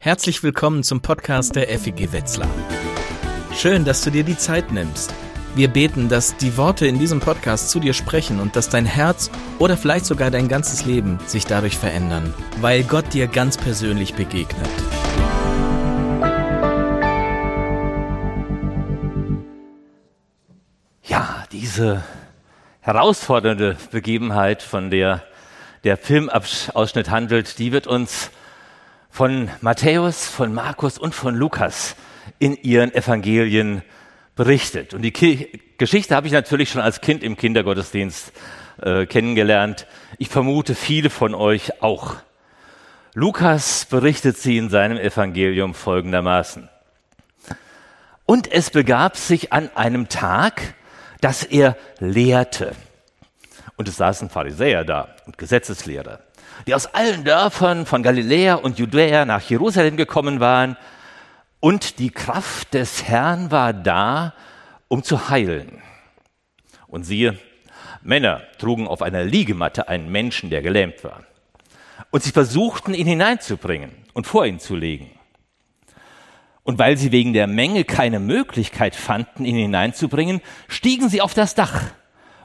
Herzlich 0.00 0.44
willkommen 0.44 0.84
zum 0.84 1.00
Podcast 1.00 1.56
der 1.56 1.66
FEG 1.76 2.12
Wetzlar. 2.12 2.48
Schön, 3.52 3.84
dass 3.84 4.00
du 4.02 4.12
dir 4.12 4.22
die 4.22 4.36
Zeit 4.36 4.70
nimmst. 4.70 5.12
Wir 5.56 5.66
beten, 5.66 6.08
dass 6.08 6.36
die 6.36 6.56
Worte 6.56 6.86
in 6.86 7.00
diesem 7.00 7.18
Podcast 7.18 7.70
zu 7.70 7.80
dir 7.80 7.92
sprechen 7.92 8.38
und 8.38 8.54
dass 8.54 8.68
dein 8.68 8.86
Herz 8.86 9.28
oder 9.58 9.76
vielleicht 9.76 10.06
sogar 10.06 10.30
dein 10.30 10.46
ganzes 10.46 10.84
Leben 10.84 11.18
sich 11.26 11.46
dadurch 11.46 11.76
verändern, 11.76 12.32
weil 12.60 12.84
Gott 12.84 13.12
dir 13.12 13.26
ganz 13.26 13.56
persönlich 13.56 14.14
begegnet. 14.14 14.70
Ja, 21.02 21.42
diese 21.50 22.04
herausfordernde 22.82 23.76
Begebenheit, 23.90 24.62
von 24.62 24.92
der 24.92 25.24
der 25.82 25.96
Filmausschnitt 25.96 27.10
handelt, 27.10 27.58
die 27.58 27.72
wird 27.72 27.88
uns 27.88 28.30
von 29.18 29.50
Matthäus, 29.62 30.28
von 30.28 30.54
Markus 30.54 30.96
und 30.96 31.12
von 31.12 31.34
Lukas 31.34 31.96
in 32.38 32.54
ihren 32.54 32.94
Evangelien 32.94 33.82
berichtet. 34.36 34.94
Und 34.94 35.02
die 35.02 35.10
Ki 35.10 35.60
Geschichte 35.76 36.14
habe 36.14 36.28
ich 36.28 36.32
natürlich 36.32 36.70
schon 36.70 36.82
als 36.82 37.00
Kind 37.00 37.24
im 37.24 37.36
Kindergottesdienst 37.36 38.32
äh, 38.80 39.06
kennengelernt. 39.06 39.88
Ich 40.18 40.28
vermute 40.28 40.76
viele 40.76 41.10
von 41.10 41.34
euch 41.34 41.82
auch. 41.82 42.14
Lukas 43.12 43.86
berichtet 43.86 44.38
sie 44.38 44.56
in 44.56 44.70
seinem 44.70 44.98
Evangelium 44.98 45.74
folgendermaßen. 45.74 46.68
Und 48.24 48.52
es 48.52 48.70
begab 48.70 49.16
sich 49.16 49.52
an 49.52 49.68
einem 49.74 50.08
Tag, 50.08 50.74
dass 51.20 51.42
er 51.42 51.76
lehrte. 51.98 52.70
Und 53.74 53.88
es 53.88 53.96
saßen 53.96 54.30
Pharisäer 54.30 54.84
da 54.84 55.16
und 55.26 55.38
Gesetzeslehrer 55.38 56.20
die 56.66 56.74
aus 56.74 56.86
allen 56.86 57.24
Dörfern 57.24 57.86
von 57.86 58.02
Galiläa 58.02 58.54
und 58.54 58.78
Judäa 58.78 59.24
nach 59.24 59.42
Jerusalem 59.42 59.96
gekommen 59.96 60.40
waren. 60.40 60.76
Und 61.60 61.98
die 61.98 62.10
Kraft 62.10 62.74
des 62.74 63.04
Herrn 63.04 63.50
war 63.50 63.72
da, 63.72 64.34
um 64.88 65.02
zu 65.02 65.28
heilen. 65.28 65.82
Und 66.86 67.04
siehe, 67.04 67.38
Männer 68.02 68.42
trugen 68.58 68.86
auf 68.86 69.02
einer 69.02 69.24
Liegematte 69.24 69.88
einen 69.88 70.10
Menschen, 70.10 70.50
der 70.50 70.62
gelähmt 70.62 71.04
war. 71.04 71.24
Und 72.10 72.22
sie 72.22 72.30
versuchten, 72.30 72.94
ihn 72.94 73.06
hineinzubringen 73.06 73.90
und 74.14 74.26
vor 74.26 74.46
ihn 74.46 74.60
zu 74.60 74.76
legen. 74.76 75.10
Und 76.62 76.78
weil 76.78 76.96
sie 76.96 77.12
wegen 77.12 77.32
der 77.32 77.46
Menge 77.46 77.84
keine 77.84 78.20
Möglichkeit 78.20 78.94
fanden, 78.94 79.44
ihn 79.44 79.56
hineinzubringen, 79.56 80.40
stiegen 80.68 81.08
sie 81.08 81.20
auf 81.20 81.34
das 81.34 81.54
Dach 81.54 81.82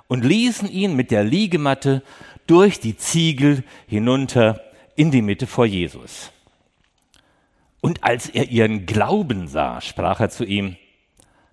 und 0.08 0.24
ließen 0.24 0.70
ihn 0.70 0.96
mit 0.96 1.12
der 1.12 1.24
Liegematte 1.24 2.04
durch 2.48 2.80
die 2.80 2.98
Ziegel 2.98 3.64
hinunter 3.88 4.62
in 4.96 5.12
die 5.12 5.22
Mitte 5.22 5.48
vor 5.48 5.66
Jesus. 5.66 6.32
Und 7.82 8.04
als 8.04 8.30
er 8.30 8.50
ihren 8.50 8.86
Glauben 8.86 9.48
sah, 9.48 9.82
sprach 9.82 10.20
er 10.20 10.30
zu 10.30 10.46
ihm, 10.46 10.78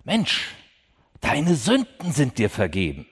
Mensch, 0.03 0.55
deine 1.19 1.55
Sünden 1.55 2.11
sind 2.11 2.37
dir 2.37 2.49
vergeben. 2.49 3.05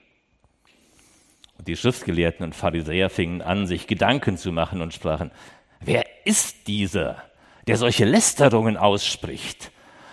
Und 1.58 1.68
die 1.68 1.76
Schriftgelehrten 1.76 2.44
und 2.44 2.54
Pharisäer 2.54 3.10
fingen 3.10 3.42
an, 3.42 3.66
sich 3.66 3.86
Gedanken 3.86 4.38
zu 4.38 4.52
machen 4.52 4.80
und 4.80 4.94
sprachen, 4.94 5.30
wer 5.80 6.04
ist 6.24 6.66
dieser, 6.66 7.22
der 7.66 7.76
solche 7.76 8.06
Lästerungen 8.06 8.78
ausspricht? 8.78 9.70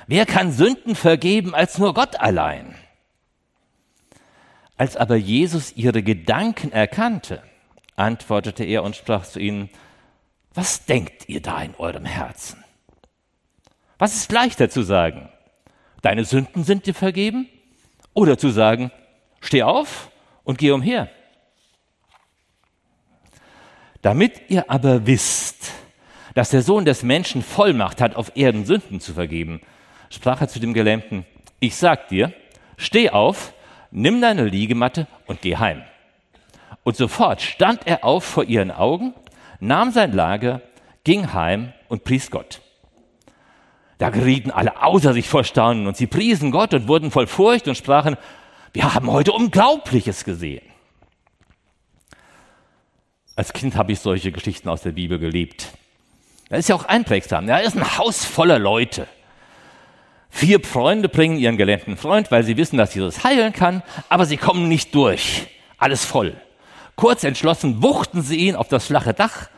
Wer 0.07 0.25
kann 0.25 0.51
Sünden 0.51 0.95
vergeben 0.95 1.55
als 1.55 1.77
nur 1.77 1.93
Gott 1.93 2.19
allein? 2.19 2.75
Als 4.75 4.95
aber 4.95 5.15
Jesus 5.15 5.75
ihre 5.75 6.03
Gedanken 6.03 6.71
erkannte, 6.71 7.41
antwortete 7.97 8.63
er 8.63 8.83
und 8.83 8.95
sprach 8.95 9.25
zu 9.25 9.39
ihnen, 9.39 9.69
was 10.53 10.85
denkt 10.85 11.27
ihr 11.27 11.41
da 11.41 11.61
in 11.61 11.75
eurem 11.75 12.05
Herzen? 12.05 12.63
Was 13.97 14.15
ist 14.15 14.31
leichter 14.31 14.69
zu 14.69 14.83
sagen? 14.83 15.29
Deine 16.01 16.23
Sünden 16.23 16.63
sind 16.63 16.85
dir 16.85 16.93
vergeben? 16.93 17.49
Oder 18.13 18.37
zu 18.37 18.49
sagen, 18.49 18.91
steh 19.41 19.63
auf 19.63 20.09
und 20.43 20.57
geh 20.57 20.71
umher? 20.71 21.09
Damit 24.01 24.49
ihr 24.49 24.69
aber 24.71 25.05
wisst, 25.05 25.71
dass 26.33 26.51
der 26.51 26.61
Sohn 26.61 26.85
des 26.85 27.03
Menschen 27.03 27.41
Vollmacht 27.41 27.99
hat, 27.99 28.15
auf 28.15 28.31
Erden 28.35 28.65
Sünden 28.65 28.99
zu 28.99 29.13
vergeben, 29.13 29.59
sprach 30.09 30.41
er 30.41 30.47
zu 30.47 30.59
dem 30.59 30.73
Gelähmten, 30.73 31.25
ich 31.59 31.75
sag 31.75 32.07
dir, 32.09 32.33
steh 32.77 33.09
auf, 33.09 33.53
nimm 33.89 34.21
deine 34.21 34.45
Liegematte 34.45 35.07
und 35.25 35.41
geh 35.41 35.57
heim. 35.57 35.83
Und 36.87 36.95
sofort 36.95 37.41
stand 37.41 37.85
er 37.85 38.05
auf 38.05 38.23
vor 38.23 38.45
ihren 38.45 38.71
Augen, 38.71 39.13
nahm 39.59 39.91
sein 39.91 40.13
Lager, 40.13 40.61
ging 41.03 41.33
heim 41.33 41.73
und 41.89 42.05
pries 42.05 42.31
Gott. 42.31 42.61
Da 43.97 44.09
gerieten 44.09 44.51
alle 44.51 44.81
außer 44.81 45.11
sich 45.11 45.27
vor 45.27 45.43
Staunen 45.43 45.85
und 45.87 45.97
sie 45.97 46.07
priesen 46.07 46.49
Gott 46.49 46.73
und 46.73 46.87
wurden 46.87 47.11
voll 47.11 47.27
Furcht 47.27 47.67
und 47.67 47.75
sprachen, 47.75 48.15
wir 48.71 48.93
haben 48.93 49.11
heute 49.11 49.33
Unglaubliches 49.33 50.23
gesehen. 50.23 50.61
Als 53.35 53.51
Kind 53.51 53.75
habe 53.75 53.91
ich 53.91 53.99
solche 53.99 54.31
Geschichten 54.31 54.69
aus 54.69 54.83
der 54.83 54.93
Bibel 54.93 55.19
geliebt. 55.19 55.73
Das 56.47 56.59
ist 56.59 56.69
ja 56.69 56.75
auch 56.75 56.85
einprägsam. 56.85 57.47
Da 57.47 57.57
ist 57.57 57.75
ein 57.75 57.97
Haus 57.97 58.23
voller 58.23 58.59
Leute. 58.59 59.09
Vier 60.29 60.63
Freunde 60.63 61.09
bringen 61.09 61.37
ihren 61.37 61.57
gelähmten 61.57 61.97
Freund, 61.97 62.31
weil 62.31 62.45
sie 62.45 62.55
wissen, 62.55 62.77
dass 62.77 62.95
Jesus 62.95 63.25
heilen 63.25 63.51
kann, 63.51 63.83
aber 64.07 64.25
sie 64.25 64.37
kommen 64.37 64.69
nicht 64.69 64.95
durch. 64.95 65.47
Alles 65.77 66.05
voll. 66.05 66.37
Kurz 66.97 67.23
entschlossen 67.23 67.83
wuchten 67.83 68.23
sie 68.23 68.37
ihn 68.37 68.55
auf 68.55 68.69
das 68.69 68.87
flache 68.87 69.13
Dach, 69.13 69.49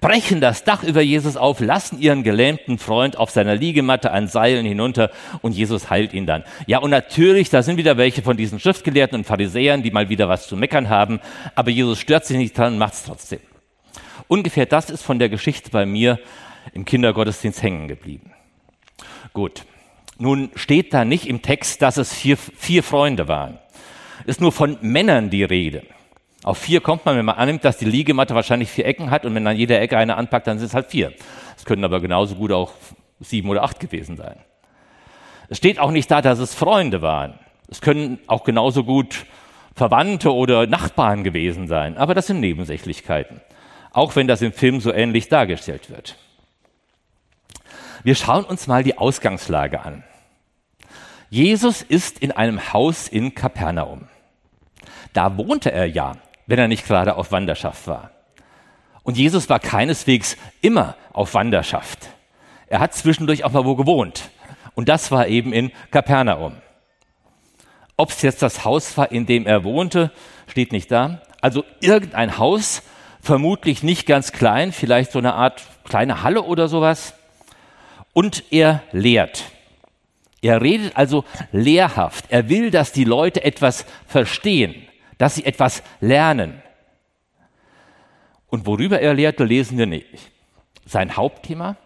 brechen 0.00 0.40
das 0.40 0.64
Dach 0.64 0.82
über 0.82 1.00
Jesus 1.00 1.36
auf, 1.36 1.60
lassen 1.60 2.00
ihren 2.00 2.24
gelähmten 2.24 2.78
Freund 2.78 3.16
auf 3.16 3.30
seiner 3.30 3.54
Liegematte 3.54 4.10
an 4.10 4.26
Seilen 4.26 4.66
hinunter 4.66 5.12
und 5.40 5.52
Jesus 5.52 5.88
heilt 5.88 6.12
ihn 6.12 6.26
dann. 6.26 6.42
Ja, 6.66 6.78
und 6.78 6.90
natürlich, 6.90 7.48
da 7.48 7.62
sind 7.62 7.76
wieder 7.76 7.96
welche 7.96 8.22
von 8.22 8.36
diesen 8.36 8.58
Schriftgelehrten 8.58 9.16
und 9.16 9.24
Pharisäern, 9.24 9.84
die 9.84 9.92
mal 9.92 10.08
wieder 10.08 10.28
was 10.28 10.48
zu 10.48 10.56
meckern 10.56 10.88
haben, 10.88 11.20
aber 11.54 11.70
Jesus 11.70 12.00
stört 12.00 12.26
sich 12.26 12.36
nicht 12.36 12.58
dran 12.58 12.72
und 12.72 12.78
macht 12.80 12.94
es 12.94 13.04
trotzdem. 13.04 13.40
Ungefähr 14.26 14.66
das 14.66 14.90
ist 14.90 15.02
von 15.02 15.20
der 15.20 15.28
Geschichte 15.28 15.70
bei 15.70 15.86
mir 15.86 16.18
im 16.72 16.84
Kindergottesdienst 16.84 17.62
hängen 17.62 17.86
geblieben. 17.86 18.32
Gut. 19.32 19.64
Nun 20.18 20.50
steht 20.56 20.92
da 20.92 21.04
nicht 21.04 21.28
im 21.28 21.40
Text, 21.40 21.82
dass 21.82 21.98
es 21.98 22.12
vier, 22.12 22.36
vier 22.36 22.82
Freunde 22.82 23.28
waren. 23.28 23.60
Es 24.22 24.36
ist 24.36 24.40
nur 24.40 24.52
von 24.52 24.76
Männern 24.80 25.30
die 25.30 25.44
Rede. 25.44 25.84
Auf 26.44 26.58
vier 26.58 26.82
kommt 26.82 27.06
man, 27.06 27.16
wenn 27.16 27.24
man 27.24 27.36
annimmt, 27.36 27.64
dass 27.64 27.78
die 27.78 27.86
Liegematte 27.86 28.34
wahrscheinlich 28.34 28.70
vier 28.70 28.84
Ecken 28.84 29.10
hat 29.10 29.24
und 29.24 29.34
wenn 29.34 29.46
an 29.46 29.56
jeder 29.56 29.80
Ecke 29.80 29.96
eine 29.96 30.16
anpackt, 30.16 30.46
dann 30.46 30.58
sind 30.58 30.68
es 30.68 30.74
halt 30.74 30.88
vier. 30.88 31.14
Es 31.56 31.64
können 31.64 31.82
aber 31.84 32.00
genauso 32.00 32.34
gut 32.34 32.52
auch 32.52 32.72
sieben 33.18 33.48
oder 33.48 33.62
acht 33.62 33.80
gewesen 33.80 34.18
sein. 34.18 34.36
Es 35.48 35.56
steht 35.56 35.78
auch 35.78 35.90
nicht 35.90 36.10
da, 36.10 36.20
dass 36.20 36.38
es 36.38 36.54
Freunde 36.54 37.00
waren. 37.00 37.38
Es 37.68 37.80
können 37.80 38.18
auch 38.26 38.44
genauso 38.44 38.84
gut 38.84 39.24
Verwandte 39.74 40.34
oder 40.34 40.66
Nachbarn 40.66 41.24
gewesen 41.24 41.66
sein. 41.66 41.96
Aber 41.96 42.12
das 42.12 42.26
sind 42.26 42.40
Nebensächlichkeiten. 42.40 43.40
Auch 43.90 44.14
wenn 44.14 44.28
das 44.28 44.42
im 44.42 44.52
Film 44.52 44.80
so 44.80 44.92
ähnlich 44.92 45.30
dargestellt 45.30 45.88
wird. 45.88 46.16
Wir 48.02 48.14
schauen 48.14 48.44
uns 48.44 48.66
mal 48.66 48.84
die 48.84 48.98
Ausgangslage 48.98 49.80
an. 49.80 50.04
Jesus 51.30 51.80
ist 51.80 52.18
in 52.18 52.32
einem 52.32 52.74
Haus 52.74 53.08
in 53.08 53.34
Kapernaum. 53.34 54.08
Da 55.14 55.38
wohnte 55.38 55.72
er 55.72 55.86
ja 55.86 56.16
wenn 56.46 56.58
er 56.58 56.68
nicht 56.68 56.86
gerade 56.86 57.16
auf 57.16 57.32
Wanderschaft 57.32 57.86
war. 57.86 58.10
Und 59.02 59.16
Jesus 59.16 59.48
war 59.48 59.60
keineswegs 59.60 60.36
immer 60.60 60.96
auf 61.12 61.34
Wanderschaft. 61.34 62.08
Er 62.66 62.80
hat 62.80 62.94
zwischendurch 62.94 63.44
auch 63.44 63.52
mal 63.52 63.64
wo 63.64 63.76
gewohnt. 63.76 64.30
Und 64.74 64.88
das 64.88 65.10
war 65.10 65.28
eben 65.28 65.52
in 65.52 65.70
Kapernaum. 65.90 66.56
Ob 67.96 68.10
es 68.10 68.22
jetzt 68.22 68.42
das 68.42 68.64
Haus 68.64 68.96
war, 68.96 69.12
in 69.12 69.26
dem 69.26 69.46
er 69.46 69.62
wohnte, 69.62 70.10
steht 70.48 70.72
nicht 70.72 70.90
da. 70.90 71.22
Also 71.40 71.64
irgendein 71.80 72.38
Haus, 72.38 72.82
vermutlich 73.20 73.82
nicht 73.82 74.06
ganz 74.06 74.32
klein, 74.32 74.72
vielleicht 74.72 75.12
so 75.12 75.18
eine 75.18 75.34
Art 75.34 75.62
kleine 75.84 76.22
Halle 76.22 76.42
oder 76.42 76.66
sowas. 76.68 77.14
Und 78.12 78.44
er 78.50 78.82
lehrt. 78.90 79.44
Er 80.40 80.60
redet 80.60 80.96
also 80.96 81.24
lehrhaft. 81.52 82.26
Er 82.30 82.48
will, 82.48 82.70
dass 82.70 82.92
die 82.92 83.04
Leute 83.04 83.44
etwas 83.44 83.86
verstehen 84.06 84.74
dass 85.18 85.34
sie 85.34 85.44
etwas 85.44 85.82
lernen. 86.00 86.62
Und 88.48 88.66
worüber 88.66 89.00
er 89.00 89.14
lehrte, 89.14 89.44
lesen 89.44 89.78
wir 89.78 89.86
nicht. 89.86 90.30
Sein 90.86 91.16
Hauptthema, 91.16 91.76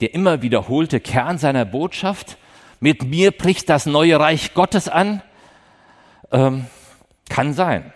der 0.00 0.14
immer 0.14 0.42
wiederholte 0.42 1.00
Kern 1.00 1.38
seiner 1.38 1.64
Botschaft, 1.64 2.36
mit 2.80 3.04
mir 3.04 3.30
bricht 3.30 3.68
das 3.68 3.86
neue 3.86 4.18
Reich 4.18 4.54
Gottes 4.54 4.88
an, 4.88 5.22
ähm, 6.32 6.66
kann 7.28 7.52
sein. 7.54 7.92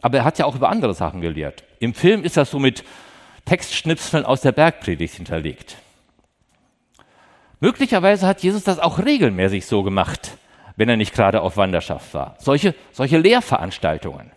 Aber 0.00 0.18
er 0.18 0.24
hat 0.24 0.38
ja 0.38 0.44
auch 0.44 0.56
über 0.56 0.68
andere 0.68 0.94
Sachen 0.94 1.20
gelehrt. 1.20 1.64
Im 1.78 1.94
Film 1.94 2.24
ist 2.24 2.36
das 2.36 2.50
so 2.50 2.58
mit 2.58 2.84
Textschnipseln 3.44 4.24
aus 4.24 4.40
der 4.40 4.52
Bergpredigt 4.52 5.14
hinterlegt. 5.14 5.76
Möglicherweise 7.60 8.26
hat 8.26 8.42
Jesus 8.42 8.64
das 8.64 8.78
auch 8.78 8.98
regelmäßig 8.98 9.66
so 9.66 9.82
gemacht 9.82 10.36
wenn 10.76 10.88
er 10.88 10.96
nicht 10.96 11.14
gerade 11.14 11.42
auf 11.42 11.56
Wanderschaft 11.56 12.14
war. 12.14 12.36
Solche, 12.38 12.74
solche 12.92 13.18
Lehrveranstaltungen. 13.18 14.32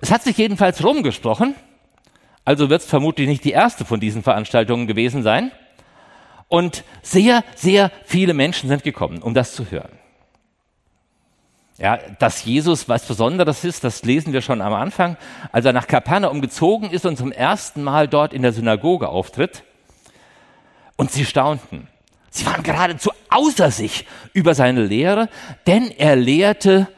Es 0.00 0.12
hat 0.12 0.22
sich 0.22 0.36
jedenfalls 0.36 0.84
rumgesprochen, 0.84 1.54
Also 2.48 2.70
wird 2.70 2.80
es 2.80 2.88
vermutlich 2.88 3.28
nicht 3.28 3.44
die 3.44 3.50
erste 3.50 3.84
von 3.84 4.00
diesen 4.00 4.22
Veranstaltungen 4.22 4.86
gewesen 4.86 5.22
sein. 5.22 5.52
Und 6.48 6.82
sehr, 7.02 7.44
sehr 7.54 7.92
viele 8.06 8.32
Menschen 8.32 8.70
sind 8.70 8.84
gekommen, 8.84 9.20
um 9.20 9.34
das 9.34 9.54
zu 9.54 9.70
hören. 9.70 9.92
Ja, 11.76 11.98
dass 12.18 12.46
Jesus 12.46 12.88
was 12.88 13.04
Besonderes 13.04 13.64
ist, 13.64 13.84
das 13.84 14.02
lesen 14.02 14.32
wir 14.32 14.40
schon 14.40 14.62
am 14.62 14.72
Anfang, 14.72 15.18
als 15.52 15.66
er 15.66 15.74
nach 15.74 15.86
Kapernaum 15.86 16.40
gezogen 16.40 16.88
ist 16.88 17.04
und 17.04 17.18
zum 17.18 17.32
ersten 17.32 17.84
Mal 17.84 18.08
dort 18.08 18.32
in 18.32 18.40
der 18.40 18.54
Synagoge 18.54 19.10
auftritt. 19.10 19.62
Und 20.96 21.12
sie 21.12 21.26
staunten. 21.26 21.86
Sie 22.30 22.46
waren 22.46 22.62
geradezu 22.62 23.10
außer 23.30 23.70
sich 23.70 24.06
über 24.32 24.54
seine 24.54 24.84
Lehre, 24.84 25.28
denn 25.66 25.90
er 25.90 26.16
lehrte 26.16 26.88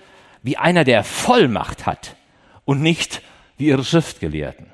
wie 0.43 0.57
einer, 0.57 0.85
der 0.85 1.05
Vollmacht 1.05 1.87
hat 1.87 2.17
und 2.65 2.81
nicht 2.81 3.23
wie 3.59 3.67
ihre 3.67 3.85
Schriftgelehrten. 3.85 4.67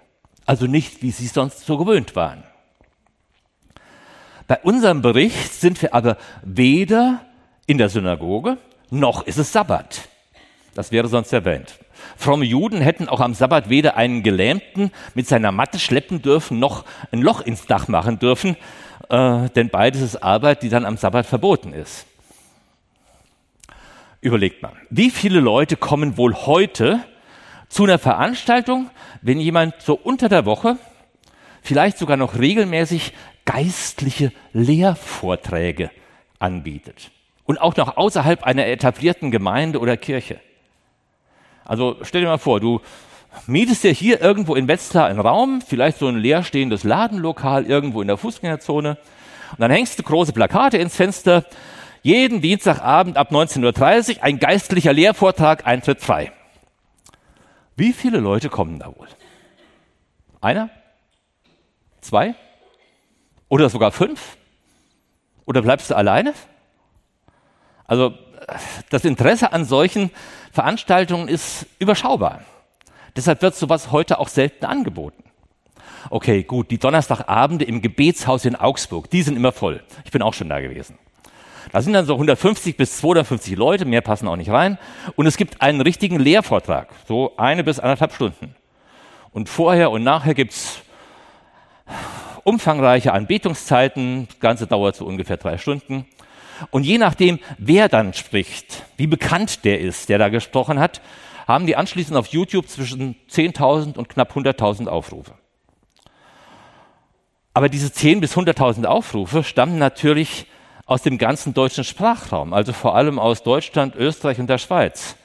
Also 0.45 0.67
nicht, 0.67 1.03
wie 1.03 1.11
sie 1.11 1.27
sonst 1.27 1.67
so 1.67 1.77
gewöhnt 1.77 2.15
waren. 2.15 2.45
Bei 4.47 4.59
unserem 4.63 5.03
Bericht 5.03 5.55
sind 5.55 5.83
wir 5.83 5.93
aber 5.93 6.17
weder 6.43 7.27
in 7.67 7.79
der 7.79 7.89
Synagoge, 7.89 8.59
noch 8.91 9.27
ist 9.27 9.39
es 9.39 9.53
Sabbat. 9.53 10.09
Das 10.75 10.93
wäre 10.93 11.09
sonst 11.09 11.33
erwähnt. 11.33 11.79
Fromme 12.17 12.45
Juden 12.45 12.81
hätten 12.81 13.09
auch 13.09 13.21
am 13.21 13.35
Sabbat 13.35 13.69
weder 13.69 13.97
einen 13.97 14.23
Gelähmten 14.23 14.93
mit 15.15 15.27
seiner 15.27 15.51
Matte 15.51 15.81
schleppen 15.81 16.23
dürfen, 16.23 16.61
noch 16.61 16.85
ein 17.11 17.23
Loch 17.23 17.41
ins 17.41 17.67
Dach 17.67 17.89
machen 17.89 18.21
dürfen, 18.21 18.57
äh, 19.09 19.49
denn 19.51 19.71
beides 19.71 20.03
ist 20.03 20.17
Arbeit, 20.17 20.63
die 20.63 20.69
dann 20.69 20.85
am 20.85 20.97
Sabbat 20.97 21.27
verboten 21.27 21.73
ist. 21.73 22.07
Überlegt 24.21 24.63
mal, 24.63 24.73
wie 24.91 25.11
viele 25.11 25.41
Leute 25.41 25.77
kommen 25.77 26.17
wohl 26.17 26.35
heute 26.35 27.01
zu 27.69 27.85
einer 27.85 27.99
Veranstaltung, 27.99 28.91
wenn 29.23 29.41
jemand 29.41 29.81
so 29.83 29.95
unter 29.95 30.29
der 30.29 30.47
Woche, 30.47 30.79
vielleicht 31.63 31.99
sogar 31.99 32.17
noch 32.17 32.39
regelmäßig 32.39 33.13
geistliche 33.45 34.33
Lehrvorträge 34.53 35.91
anbietet? 36.39 37.11
und 37.47 37.61
auch 37.61 37.77
noch 37.77 37.97
außerhalb 37.97 38.43
einer 38.43 38.67
etablierten 38.67 39.31
Gemeinde 39.31 39.79
oder 39.79 39.97
Kirche. 39.97 40.41
Also 41.65 41.97
stell 42.03 42.21
dir 42.21 42.29
mal 42.29 42.39
vor, 42.39 42.61
du 42.61 42.81
mietest 43.47 43.85
dir 43.85 43.93
hier 43.93 44.21
irgendwo 44.21 44.55
in 44.55 44.69
Wetzlar 44.69 45.07
einen 45.07 45.21
Raum, 45.21 45.61
vielleicht 45.61 45.99
so 45.99 46.09
ein 46.09 46.17
leerstehendes 46.17 46.85
Ladenlokal 46.85 47.67
irgendwo 47.67 48.03
in 48.03 48.09
der 48.09 48.17
Fußgängerzone 48.17 48.99
und 49.53 49.61
dann 49.61 49.71
hängst 49.71 49.99
du 49.99 50.03
große 50.03 50.33
Plakate 50.33 50.79
ins 50.79 50.97
Fenster, 50.97 51.45
jeden 52.03 52.41
Dienstagabend 52.41 53.17
ab 53.17 53.31
19.30 53.33 54.17
Uhr 54.19 54.23
ein 54.23 54.39
geistlicher 54.39 54.93
Lehrvortrag, 54.93 55.67
Eintritt 55.67 56.01
frei. 56.01 56.33
Wie 57.77 57.93
viele 57.93 58.19
Leute 58.19 58.49
kommen 58.49 58.79
da 58.79 58.87
wohl? 58.87 59.09
Einer? 60.41 60.71
Zwei? 62.01 62.35
Oder 63.49 63.69
sogar 63.69 63.93
fünf? 63.93 64.37
Oder 65.45 65.63
bleibst 65.63 65.91
du 65.91 65.97
alleine? 65.97 66.35
Also 67.87 68.15
das 68.91 69.05
Interesse 69.05 69.53
an 69.53 69.65
solchen 69.65 70.11
Veranstaltungen 70.53 71.29
ist 71.29 71.67
überschaubar. 71.79 72.43
Deshalb 73.17 73.43
wird 73.43 73.55
sowas 73.55 73.93
heute 73.93 74.19
auch 74.19 74.29
selten 74.29 74.65
angeboten. 74.67 75.25
Okay, 76.11 76.43
gut, 76.43 76.71
die 76.71 76.79
Donnerstagabende 76.79 77.65
im 77.65 77.83
Gebetshaus 77.83 78.45
in 78.45 78.55
Augsburg, 78.55 79.11
die 79.11 79.23
sind 79.23 79.37
immer 79.37 79.53
voll. 79.53 79.83
Ich 80.05 80.13
bin 80.13 80.23
auch 80.23 80.35
schon 80.35 80.49
da 80.49 80.61
gewesen. 80.61 80.99
Da 81.73 81.83
sind 81.83 81.95
dann 81.95 82.07
so 82.07 82.15
150 82.15 82.77
bis 82.77 82.99
250 82.99 83.57
Leute, 83.57 83.85
mehr 83.87 84.01
passen 84.01 84.29
auch 84.29 84.37
nicht 84.37 84.51
rein. 84.51 84.79
Und 85.17 85.27
es 85.27 85.37
gibt 85.37 85.63
einen 85.63 85.81
richtigen 85.81 86.21
Lehrvortrag, 86.21 86.89
so 87.09 87.33
eine 87.37 87.65
bis 87.65 87.81
anderthalb 87.81 88.13
Stunden. 88.13 88.55
Und 89.33 89.49
vorher 89.49 89.91
und 89.91 90.05
nachher 90.05 90.35
gibt's 90.35 90.81
umfangreiche 92.45 93.13
Anbetungszeiten, 93.13 94.29
das 94.29 94.39
Ganze 94.39 94.67
dauert 94.67 94.95
so 94.97 95.05
ungefähr 95.05 95.37
drei 95.37 95.59
Stunden. 95.59 96.07
Und 96.71 96.85
je 96.85 96.99
nachdem, 96.99 97.41
wer 97.59 97.89
dann 97.89 98.15
spricht, 98.15 98.85
wie 98.97 99.07
bekannt 99.07 99.65
der 99.65 99.81
ist, 99.81 100.09
der 100.09 100.19
da 100.19 100.29
gesprochen 100.29 100.79
hat, 100.79 101.01
haben 101.47 101.67
die 101.67 101.77
anschließend 101.77 102.17
auf 102.17 102.29
YouTube 102.29 102.69
zwischen 102.69 103.17
10.000 103.31 103.97
und 103.97 104.09
knapp 104.09 104.37
100.000 104.37 104.89
Aufrufe. 104.89 105.35
Aber 107.55 107.69
diese 107.69 107.89
10.000 107.89 108.21
bis 108.21 108.37
100.000 108.37 108.85
Aufrufe 108.85 109.43
stammen 109.45 109.79
natürlich 109.79 110.47
aus 110.85 111.03
dem 111.03 111.19
ganzen 111.19 111.55
deutschen 111.55 111.85
Sprachraum, 111.85 112.53
also 112.53 112.73
vor 112.73 112.95
allem 112.95 113.19
aus 113.19 113.43
Deutschland, 113.43 113.97
Österreich 113.97 114.39
und 114.39 114.49
der 114.49 114.59
Schweiz. 114.59 115.17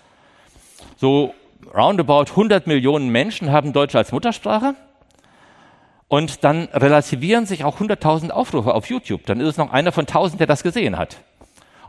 So 0.97 1.33
roundabout 1.73 2.31
100 2.31 2.67
Millionen 2.67 3.09
Menschen 3.09 3.51
haben 3.51 3.73
Deutsch 3.73 3.95
als 3.95 4.11
Muttersprache. 4.11 4.75
Und 6.07 6.43
dann 6.43 6.65
relativieren 6.73 7.45
sich 7.45 7.63
auch 7.63 7.79
100.000 7.79 8.31
Aufrufe 8.31 8.73
auf 8.73 8.87
YouTube. 8.87 9.25
Dann 9.25 9.39
ist 9.39 9.47
es 9.47 9.57
noch 9.57 9.71
einer 9.71 9.91
von 9.91 10.05
1.000, 10.05 10.37
der 10.37 10.47
das 10.47 10.61
gesehen 10.61 10.97
hat. 10.97 11.17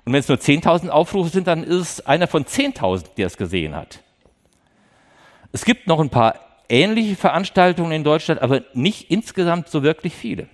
Und 0.05 0.13
wenn 0.13 0.21
es 0.21 0.29
nur 0.29 0.39
10.000 0.39 0.91
Aufrufe 0.91 1.31
sind, 1.31 1.47
dann 1.47 1.65
ist 1.65 1.81
es 1.81 2.07
einer 2.07 2.29
von 2.29 2.45
10.000, 2.45 3.15
der 3.17 3.27
es 3.27 3.37
gesehen 3.37 3.75
hat. 3.75 4.01
Es 5.53 5.65
gibt 5.65 5.87
noch 5.87 6.01
ein 6.01 6.11
paar 6.11 6.39
ähnliche 6.69 7.17
Veranstaltungen 7.17 7.93
in 7.93 8.05
Deutschland, 8.05 8.41
aber 8.43 8.63
nicht 8.73 9.11
insgesamt 9.11 9.69
so 9.69 9.83
wirklich 9.83 10.15
viele. 10.15 10.49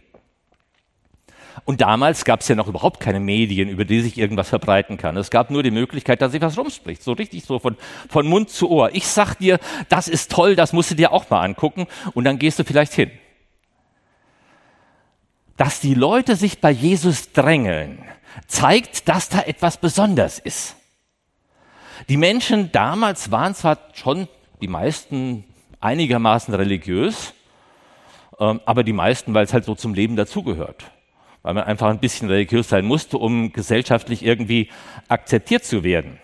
Und 1.65 1.81
damals 1.81 2.25
gab 2.25 2.41
es 2.41 2.49
ja 2.49 2.55
noch 2.55 2.69
überhaupt 2.69 3.01
keine 3.01 3.21
Medien, 3.21 3.69
über 3.69 3.85
die 3.85 4.01
sich 4.01 4.17
irgendwas 4.17 4.49
verbreiten 4.49 4.97
kann. 4.97 5.17
Es 5.17 5.31
gab 5.31 5.51
nur 5.51 5.63
die 5.63 5.71
Möglichkeit, 5.71 6.23
dass 6.23 6.33
sich 6.33 6.41
was 6.41 6.57
rumspricht. 6.57 7.03
So 7.03 7.13
richtig 7.13 7.45
so 7.45 7.59
von, 7.59 7.77
von 8.09 8.27
Mund 8.27 8.51
zu 8.51 8.71
Ohr. 8.71 8.91
Ich 8.95 9.07
sag 9.07 9.35
dir, 9.37 9.59
das 9.89 10.09
ist 10.09 10.31
toll, 10.31 10.57
das 10.57 10.73
musst 10.73 10.91
du 10.91 10.95
dir 10.95 11.13
auch 11.13 11.29
mal 11.31 11.43
angucken 11.43 11.87
und 12.15 12.25
dann 12.25 12.39
gehst 12.39 12.59
du 12.59 12.65
vielleicht 12.65 12.95
hin 12.95 13.11
dass 15.59 15.81
die 15.81 15.95
Leute 15.95 16.37
sich 16.37 16.61
bei 16.61 16.71
Jesus 16.71 17.33
drängeln, 17.33 17.99
zeigt, 18.47 19.09
dass 19.09 19.29
da 19.29 19.41
etwas 19.41 19.77
Besonderes 19.77 20.39
ist. 20.39 20.77
Die 22.09 22.17
Menschen 22.17 22.71
damals 22.71 23.33
waren 23.33 23.57
zwar 23.57 23.79
schon 23.93 24.29
die 24.61 24.69
meisten 24.69 25.45
einigermaßen 25.81 26.55
religiös, 26.55 27.35
ähm, 28.39 28.61
aber 28.65 28.85
die 28.85 28.93
meisten, 28.93 29.35
weil 29.35 29.45
es 29.45 29.53
halt 29.53 29.65
so 29.65 29.75
zum 29.75 29.95
Leben 29.95 30.17
dazugehört. 30.17 30.91
Weil 31.43 31.55
man 31.55 31.65
einfach 31.65 31.89
ein 31.89 32.01
bisschen 32.01 32.29
religiös 32.29 32.69
sein 32.69 32.85
musste, 32.85 33.19
um 33.19 33.53
gesellschaftlich 33.53 34.25
irgendwie 34.25 34.71
akzeptiert 35.09 35.65
zu 35.65 35.85
werden. 35.85 36.19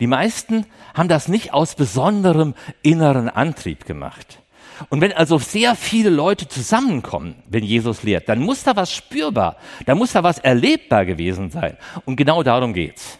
Die 0.00 0.06
meisten 0.06 0.66
haben 0.94 1.08
das 1.08 1.28
nicht 1.28 1.52
aus 1.52 1.74
besonderem 1.74 2.54
inneren 2.82 3.28
Antrieb 3.28 3.86
gemacht. 3.86 4.40
Und 4.88 5.00
wenn 5.00 5.12
also 5.12 5.38
sehr 5.38 5.76
viele 5.76 6.10
Leute 6.10 6.48
zusammenkommen, 6.48 7.42
wenn 7.46 7.62
Jesus 7.62 8.02
lehrt, 8.02 8.28
dann 8.28 8.40
muss 8.40 8.64
da 8.64 8.74
was 8.74 8.92
spürbar, 8.92 9.56
da 9.86 9.94
muss 9.94 10.12
da 10.12 10.22
was 10.22 10.38
erlebbar 10.38 11.04
gewesen 11.04 11.50
sein. 11.50 11.76
Und 12.04 12.16
genau 12.16 12.42
darum 12.42 12.72
geht's. 12.72 13.18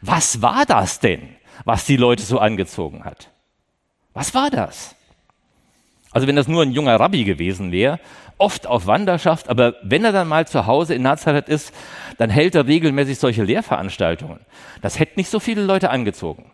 Was 0.00 0.40
war 0.40 0.64
das 0.66 1.00
denn, 1.00 1.36
was 1.64 1.84
die 1.84 1.96
Leute 1.96 2.22
so 2.22 2.38
angezogen 2.38 3.04
hat? 3.04 3.30
Was 4.14 4.34
war 4.34 4.50
das? 4.50 4.94
Also 6.10 6.26
wenn 6.26 6.36
das 6.36 6.48
nur 6.48 6.62
ein 6.62 6.72
junger 6.72 6.98
Rabbi 6.98 7.24
gewesen 7.24 7.70
wäre, 7.70 8.00
oft 8.38 8.66
auf 8.66 8.86
Wanderschaft, 8.86 9.48
aber 9.48 9.74
wenn 9.82 10.04
er 10.04 10.12
dann 10.12 10.28
mal 10.28 10.46
zu 10.46 10.66
Hause 10.66 10.94
in 10.94 11.02
Nazareth 11.02 11.48
ist, 11.48 11.72
dann 12.16 12.30
hält 12.30 12.54
er 12.54 12.66
regelmäßig 12.66 13.18
solche 13.18 13.44
Lehrveranstaltungen. 13.44 14.40
Das 14.80 14.98
hätte 14.98 15.16
nicht 15.16 15.30
so 15.30 15.40
viele 15.40 15.62
Leute 15.62 15.90
angezogen. 15.90 16.50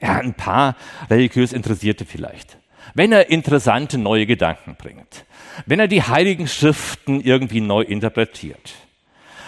Ja, 0.00 0.18
ein 0.18 0.34
paar 0.34 0.76
religiös 1.08 1.52
Interessierte 1.52 2.04
vielleicht 2.04 2.58
wenn 2.92 3.12
er 3.12 3.30
interessante 3.30 3.96
neue 3.98 4.26
Gedanken 4.26 4.76
bringt, 4.76 5.24
wenn 5.66 5.80
er 5.80 5.88
die 5.88 6.02
heiligen 6.02 6.48
Schriften 6.48 7.20
irgendwie 7.20 7.60
neu 7.60 7.82
interpretiert, 7.82 8.74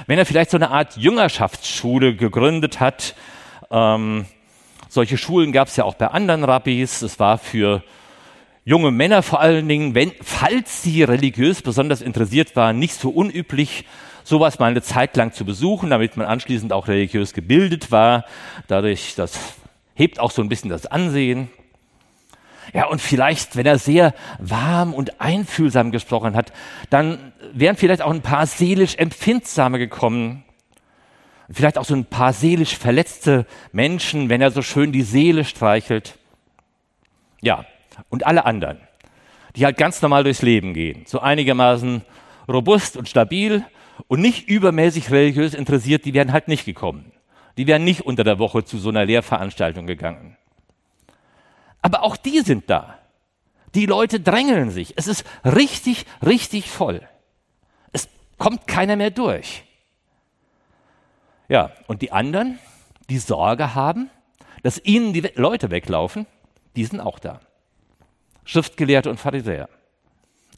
wenn 0.06 0.18
er 0.18 0.26
vielleicht 0.26 0.50
so 0.50 0.56
eine 0.56 0.71
Art 0.71 0.97
Jüngerschaftsschule 0.97 2.14
gegründet 2.16 2.80
hat. 2.80 3.14
Ähm, 3.71 4.26
solche 4.97 5.19
Schulen 5.19 5.53
gab 5.53 5.69
es 5.69 5.76
ja 5.76 5.85
auch 5.85 5.95
bei 5.95 6.09
anderen 6.09 6.43
Rabbis. 6.43 7.03
Es 7.03 7.21
war 7.21 7.37
für 7.37 7.85
junge 8.65 8.91
Männer 8.91 9.23
vor 9.23 9.41
allen 9.41 9.69
Dingen, 9.69 9.95
wenn, 9.95 10.11
falls 10.23 10.83
sie 10.83 11.03
religiös 11.03 11.61
besonders 11.61 12.00
interessiert 12.00 12.57
waren, 12.57 12.79
nicht 12.79 12.95
so 12.95 13.11
unüblich, 13.11 13.85
sowas 14.25 14.59
mal 14.59 14.71
eine 14.71 14.81
Zeit 14.81 15.15
lang 15.19 15.33
zu 15.33 15.45
besuchen, 15.45 15.91
damit 15.91 16.17
man 16.17 16.26
anschließend 16.26 16.73
auch 16.73 16.88
religiös 16.88 17.35
gebildet 17.35 17.93
war. 17.93 18.25
Dadurch, 18.69 19.15
das 19.17 19.38
hebt 19.95 20.19
auch 20.19 20.31
so 20.31 20.41
ein 20.41 20.49
bisschen 20.49 20.71
das 20.71 20.87
Ansehen. 20.87 21.50
Ja, 22.73 22.87
und 22.87 23.03
vielleicht, 23.03 23.55
wenn 23.55 23.67
er 23.67 23.79
sehr 23.79 24.15
warm 24.38 24.95
und 24.95 25.21
einfühlsam 25.21 25.93
gesprochen 25.93 26.35
hat, 26.35 26.55
dann 26.88 27.35
wären 27.53 27.76
vielleicht 27.76 28.00
auch 28.00 28.12
ein 28.12 28.23
paar 28.23 28.47
seelisch 28.47 28.95
Empfindsame 28.97 29.79
gekommen. 29.79 30.46
Vielleicht 31.50 31.79
auch 31.79 31.85
so 31.85 31.95
ein 31.95 32.05
paar 32.05 32.33
seelisch 32.33 32.76
verletzte 32.76 33.47
Menschen, 33.73 34.29
wenn 34.29 34.41
er 34.41 34.50
so 34.50 34.62
schön 34.62 34.93
die 34.93 35.03
Seele 35.03 35.45
streichelt. 35.45 36.19
Ja, 37.41 37.65
und 38.09 38.26
alle 38.26 38.45
anderen, 38.45 38.81
die 39.55 39.65
halt 39.65 39.76
ganz 39.76 40.03
normal 40.03 40.25
durchs 40.25 40.43
Leben 40.43 40.75
gehen, 40.75 41.05
so 41.07 41.21
einigermaßen 41.21 42.03
robust 42.49 42.97
und 42.97 43.09
stabil 43.09 43.65
und 44.09 44.21
nicht 44.21 44.49
übermäßig 44.49 45.11
religiös 45.11 45.55
interessiert, 45.55 46.05
die 46.05 46.15
wären 46.15 46.33
halt 46.33 46.49
nicht 46.49 46.65
gekommen. 46.65 47.12
Die 47.57 47.67
wären 47.67 47.85
nicht 47.85 48.03
unter 48.03 48.25
der 48.25 48.38
Woche 48.38 48.65
zu 48.65 48.79
so 48.79 48.91
einer 48.91 49.05
Lehrveranstaltung 49.05 49.87
gegangen. 49.87 50.37
Aber 51.81 52.03
auch 52.03 52.17
die 52.17 52.41
sind 52.41 52.69
da. 52.69 52.99
Die 53.75 53.87
Leute 53.87 54.21
drängeln 54.21 54.71
sich. 54.71 54.95
Es 54.97 55.07
ist 55.07 55.25
richtig, 55.45 56.05
richtig 56.25 56.71
voll. 56.71 57.00
Es 57.93 58.09
kommt 58.38 58.67
keiner 58.67 58.97
mehr 58.97 59.11
durch. 59.11 59.65
Ja, 61.49 61.71
und 61.87 62.03
die 62.03 62.12
anderen, 62.12 62.59
die 63.09 63.19
Sorge 63.19 63.75
haben, 63.75 64.11
dass 64.62 64.81
ihnen 64.85 65.12
die 65.12 65.21
Leute 65.35 65.71
weglaufen, 65.71 66.26
die 66.75 66.85
sind 66.85 67.00
auch 67.00 67.19
da. 67.19 67.41
Schriftgelehrte 68.45 69.11
und 69.11 69.19
Pharisäer. 69.19 69.69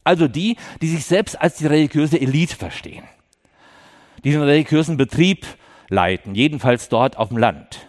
Also 0.04 0.28
die, 0.28 0.56
die 0.80 0.88
sich 0.88 1.04
selbst 1.04 1.40
als 1.40 1.56
die 1.56 1.66
religiöse 1.66 2.20
Elite 2.20 2.56
verstehen, 2.56 3.04
die 4.24 4.32
den 4.32 4.42
religiösen 4.42 4.96
Betrieb 4.96 5.46
leiten, 5.88 6.34
jedenfalls 6.34 6.88
dort 6.88 7.16
auf 7.18 7.28
dem 7.28 7.38
Land. 7.38 7.86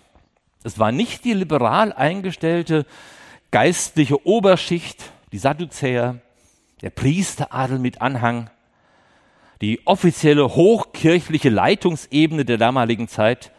Es 0.64 0.80
war 0.80 0.92
nicht 0.92 1.24
die 1.24 1.34
liberal 1.34 1.94
eingestellte 1.94 2.86
geistliche 3.52 4.26
Oberschicht, 4.26 5.12
die 5.32 5.38
Sadduzäer, 5.38 6.20
der 6.82 6.90
Priesteradel 6.90 7.80
mit 7.80 8.02
Anhang, 8.02 8.50
die 9.62 9.86
offizielle 9.86 10.56
hochkirchliche 10.56 11.50
Leitungsebene 11.50 12.46
der 12.46 12.58
damaligen 12.58 13.08
Zeit, 13.08 13.52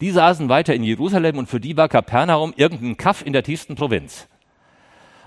die 0.00 0.10
saßen 0.10 0.48
weiter 0.48 0.74
in 0.74 0.82
Jerusalem 0.82 1.38
und 1.38 1.48
für 1.48 1.60
die 1.60 1.76
war 1.76 1.88
Kapernaum 1.88 2.52
irgendein 2.56 2.96
Kaff 2.96 3.24
in 3.24 3.32
der 3.32 3.42
tiefsten 3.42 3.76
Provinz. 3.76 4.28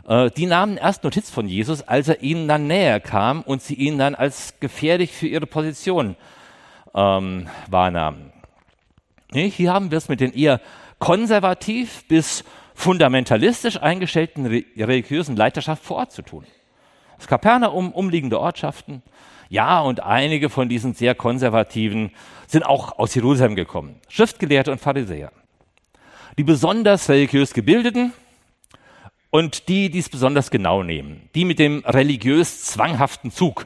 Äh, 0.08 0.30
die 0.32 0.46
nahmen 0.46 0.78
erst 0.78 1.04
Notiz 1.04 1.30
von 1.30 1.48
Jesus, 1.48 1.82
als 1.82 2.08
er 2.08 2.22
ihnen 2.22 2.48
dann 2.48 2.68
näher 2.68 3.00
kam 3.00 3.42
und 3.42 3.62
sie 3.62 3.76
ihn 3.76 3.98
dann 3.98 4.16
als 4.16 4.56
gefährlich 4.60 5.12
für 5.12 5.28
ihre 5.28 5.48
Position 5.48 6.16
ähm, 6.94 7.48
wahrnahmen. 7.68 8.32
Hier 9.32 9.72
haben 9.72 9.92
wir 9.92 9.98
es 10.00 10.10
mit 10.10 10.22
den 10.22 10.34
eher 10.34 10.60
konservativ 10.98 12.04
bis 12.08 12.44
fundamentalistisch 12.74 13.82
eingestellten 13.82 14.46
religiösen 14.46 15.36
Leiterschaft 15.36 15.84
vor 15.84 15.98
Ort 15.98 16.12
zu 16.12 16.24
tun. 16.24 16.46
Das 17.18 17.28
Kapernaum, 17.28 17.92
umliegende 17.92 18.40
Ortschaften, 18.40 19.04
ja, 19.50 19.82
und 19.82 20.04
einige 20.04 20.50
von 20.50 20.70
diesen 20.70 20.94
sehr 20.94 21.16
konservativen 21.16 22.12
sind 22.46 22.66
auch 22.66 23.00
aus 23.00 23.16
Jerusalem 23.16 23.56
gekommen. 23.56 24.00
Schriftgelehrte 24.08 24.72
und 24.72 24.80
Pharisäer. 24.80 25.32
Die 26.38 26.44
besonders 26.44 27.10
religiös 27.10 27.54
Gebildeten 27.54 28.14
und 29.32 29.68
die, 29.68 29.90
die 29.90 30.00
es 30.00 30.10
besonders 30.10 30.52
genau 30.52 30.84
nehmen. 30.84 31.30
Die 31.34 31.46
mit 31.46 31.58
dem 31.58 31.84
religiös 31.86 32.64
zwanghaften 32.64 33.32
Zug. 33.32 33.66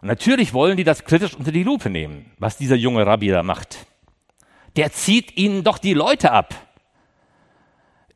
Und 0.00 0.08
natürlich 0.08 0.54
wollen 0.54 0.76
die 0.76 0.84
das 0.84 1.04
kritisch 1.04 1.34
unter 1.34 1.50
die 1.50 1.64
Lupe 1.64 1.90
nehmen, 1.90 2.30
was 2.38 2.56
dieser 2.56 2.76
junge 2.76 3.04
Rabbi 3.04 3.28
da 3.28 3.42
macht. 3.42 3.86
Der 4.76 4.92
zieht 4.92 5.36
ihnen 5.36 5.64
doch 5.64 5.78
die 5.78 5.94
Leute 5.94 6.30
ab. 6.30 6.54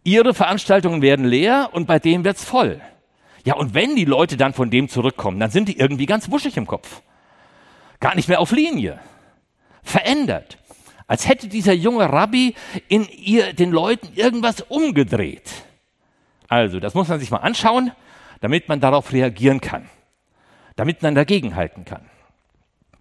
Ihre 0.04 0.32
Veranstaltungen 0.32 1.02
werden 1.02 1.24
leer 1.24 1.70
und 1.72 1.86
bei 1.86 1.98
dem 1.98 2.24
wird's 2.24 2.44
voll. 2.44 2.80
Ja, 3.48 3.54
und 3.54 3.72
wenn 3.72 3.96
die 3.96 4.04
Leute 4.04 4.36
dann 4.36 4.52
von 4.52 4.68
dem 4.68 4.90
zurückkommen, 4.90 5.40
dann 5.40 5.50
sind 5.50 5.70
die 5.70 5.78
irgendwie 5.78 6.04
ganz 6.04 6.30
wuschig 6.30 6.58
im 6.58 6.66
Kopf. 6.66 7.00
Gar 7.98 8.14
nicht 8.14 8.28
mehr 8.28 8.40
auf 8.40 8.52
Linie. 8.52 9.00
Verändert. 9.82 10.58
Als 11.06 11.26
hätte 11.26 11.48
dieser 11.48 11.72
junge 11.72 12.12
Rabbi 12.12 12.54
in 12.88 13.08
ihr, 13.08 13.54
den 13.54 13.70
Leuten 13.70 14.12
irgendwas 14.14 14.60
umgedreht. 14.60 15.50
Also, 16.46 16.78
das 16.78 16.92
muss 16.92 17.08
man 17.08 17.20
sich 17.20 17.30
mal 17.30 17.38
anschauen, 17.38 17.90
damit 18.42 18.68
man 18.68 18.80
darauf 18.80 19.14
reagieren 19.14 19.62
kann. 19.62 19.88
Damit 20.76 21.00
man 21.00 21.14
dagegenhalten 21.14 21.86
kann. 21.86 22.04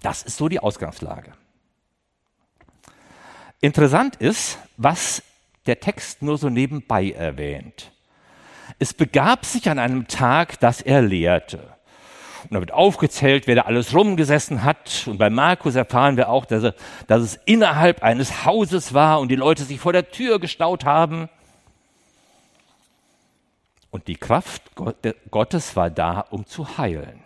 Das 0.01 0.23
ist 0.23 0.37
so 0.37 0.47
die 0.47 0.61
Ausgangslage. 0.61 1.33
Interessant 3.59 4.15
ist, 4.15 4.59
was 4.77 5.21
der 5.65 5.81
Text 5.81 6.21
nur 6.21 6.37
so 6.37 6.47
nebenbei 6.47 7.11
erwähnt. 7.11 7.91
Es 8.79 8.93
begab 8.93 9.45
sich 9.45 9.69
an 9.69 9.79
einem 9.79 10.07
Tag, 10.07 10.59
dass 10.59 10.81
er 10.81 11.01
lehrte. 11.01 11.59
Und 12.43 12.53
da 12.53 12.59
wird 12.59 12.71
aufgezählt, 12.71 13.47
wer 13.47 13.55
da 13.55 13.61
alles 13.63 13.93
rumgesessen 13.93 14.63
hat. 14.63 15.03
Und 15.07 15.17
bei 15.17 15.29
Markus 15.29 15.75
erfahren 15.75 16.15
wir 16.17 16.29
auch, 16.29 16.45
dass, 16.45 16.63
er, 16.63 16.75
dass 17.07 17.21
es 17.21 17.35
innerhalb 17.45 18.03
eines 18.03 18.45
Hauses 18.45 18.93
war 18.93 19.19
und 19.19 19.29
die 19.29 19.35
Leute 19.35 19.63
sich 19.63 19.79
vor 19.79 19.93
der 19.93 20.11
Tür 20.11 20.39
gestaut 20.39 20.85
haben. 20.85 21.29
Und 23.89 24.07
die 24.07 24.15
Kraft 24.15 24.63
Gottes 25.31 25.75
war 25.75 25.89
da, 25.89 26.21
um 26.29 26.45
zu 26.45 26.77
heilen. 26.77 27.23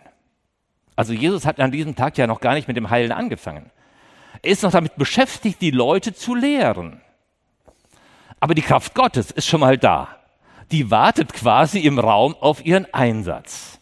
Also 0.96 1.12
Jesus 1.12 1.46
hat 1.46 1.60
an 1.60 1.70
diesem 1.70 1.94
Tag 1.94 2.18
ja 2.18 2.26
noch 2.26 2.40
gar 2.40 2.54
nicht 2.54 2.68
mit 2.68 2.76
dem 2.76 2.90
Heilen 2.90 3.12
angefangen. 3.12 3.70
Er 4.42 4.50
ist 4.50 4.62
noch 4.62 4.72
damit 4.72 4.96
beschäftigt, 4.96 5.60
die 5.60 5.70
Leute 5.70 6.14
zu 6.14 6.34
lehren. 6.34 7.00
Aber 8.40 8.54
die 8.54 8.62
Kraft 8.62 8.94
Gottes 8.94 9.30
ist 9.30 9.46
schon 9.46 9.60
mal 9.60 9.78
da 9.78 10.21
die 10.72 10.90
wartet 10.90 11.32
quasi 11.34 11.80
im 11.80 11.98
Raum 11.98 12.34
auf 12.34 12.64
ihren 12.64 12.92
Einsatz. 12.92 13.78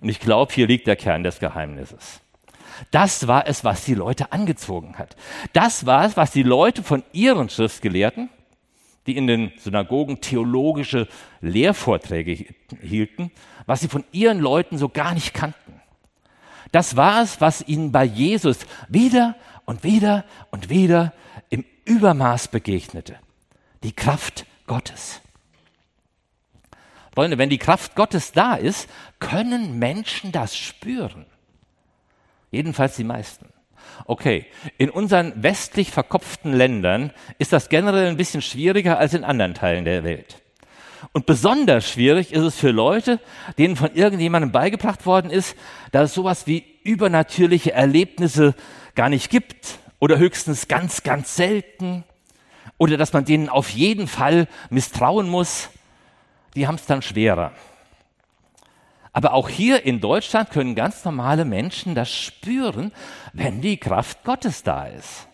Und 0.00 0.08
ich 0.08 0.20
glaube, 0.20 0.52
hier 0.52 0.66
liegt 0.66 0.86
der 0.86 0.96
Kern 0.96 1.22
des 1.22 1.38
Geheimnisses. 1.38 2.20
Das 2.90 3.26
war 3.28 3.46
es, 3.46 3.62
was 3.62 3.84
die 3.84 3.94
Leute 3.94 4.32
angezogen 4.32 4.98
hat. 4.98 5.16
Das 5.52 5.86
war 5.86 6.04
es, 6.04 6.16
was 6.16 6.32
die 6.32 6.42
Leute 6.42 6.82
von 6.82 7.04
ihren 7.12 7.48
Schriftgelehrten, 7.48 8.30
die 9.06 9.16
in 9.16 9.26
den 9.26 9.52
Synagogen 9.58 10.20
theologische 10.20 11.06
Lehrvorträge 11.40 12.46
hielten, 12.80 13.30
was 13.66 13.80
sie 13.80 13.88
von 13.88 14.04
ihren 14.12 14.40
Leuten 14.40 14.78
so 14.78 14.88
gar 14.88 15.14
nicht 15.14 15.34
kannten. 15.34 15.80
Das 16.72 16.96
war 16.96 17.22
es, 17.22 17.40
was 17.40 17.66
ihnen 17.66 17.92
bei 17.92 18.04
Jesus 18.04 18.58
wieder 18.88 19.36
und 19.64 19.84
wieder 19.84 20.24
und 20.50 20.70
wieder 20.70 21.12
im 21.50 21.64
Übermaß 21.84 22.48
begegnete. 22.48 23.16
Die 23.82 23.92
Kraft 23.92 24.46
Gottes. 24.70 25.20
Freunde, 27.12 27.38
wenn 27.38 27.50
die 27.50 27.58
Kraft 27.58 27.96
Gottes 27.96 28.30
da 28.30 28.54
ist, 28.54 28.88
können 29.18 29.80
Menschen 29.80 30.30
das 30.30 30.56
spüren. 30.56 31.26
Jedenfalls 32.52 32.94
die 32.94 33.02
meisten. 33.02 33.48
Okay, 34.04 34.46
in 34.78 34.88
unseren 34.88 35.42
westlich 35.42 35.90
verkopften 35.90 36.52
Ländern 36.52 37.10
ist 37.38 37.52
das 37.52 37.68
generell 37.68 38.06
ein 38.06 38.16
bisschen 38.16 38.42
schwieriger 38.42 38.96
als 38.96 39.12
in 39.12 39.24
anderen 39.24 39.54
Teilen 39.54 39.84
der 39.84 40.04
Welt. 40.04 40.40
Und 41.10 41.26
besonders 41.26 41.90
schwierig 41.90 42.32
ist 42.32 42.44
es 42.44 42.54
für 42.54 42.70
Leute, 42.70 43.18
denen 43.58 43.74
von 43.74 43.92
irgendjemandem 43.96 44.52
beigebracht 44.52 45.04
worden 45.04 45.32
ist, 45.32 45.56
dass 45.90 46.10
es 46.10 46.14
sowas 46.14 46.46
wie 46.46 46.64
übernatürliche 46.84 47.72
Erlebnisse 47.72 48.54
gar 48.94 49.08
nicht 49.08 49.30
gibt 49.30 49.80
oder 49.98 50.18
höchstens 50.18 50.68
ganz, 50.68 51.02
ganz 51.02 51.34
selten 51.34 52.04
oder 52.80 52.96
dass 52.96 53.12
man 53.12 53.26
denen 53.26 53.50
auf 53.50 53.68
jeden 53.68 54.06
Fall 54.08 54.48
misstrauen 54.70 55.28
muss, 55.28 55.68
die 56.54 56.66
haben 56.66 56.76
es 56.76 56.86
dann 56.86 57.02
schwerer. 57.02 57.52
Aber 59.12 59.34
auch 59.34 59.50
hier 59.50 59.84
in 59.84 60.00
Deutschland 60.00 60.50
können 60.50 60.74
ganz 60.74 61.04
normale 61.04 61.44
Menschen 61.44 61.94
das 61.94 62.10
spüren, 62.10 62.90
wenn 63.34 63.60
die 63.60 63.76
Kraft 63.76 64.24
Gottes 64.24 64.62
da 64.62 64.86
ist. 64.86 65.28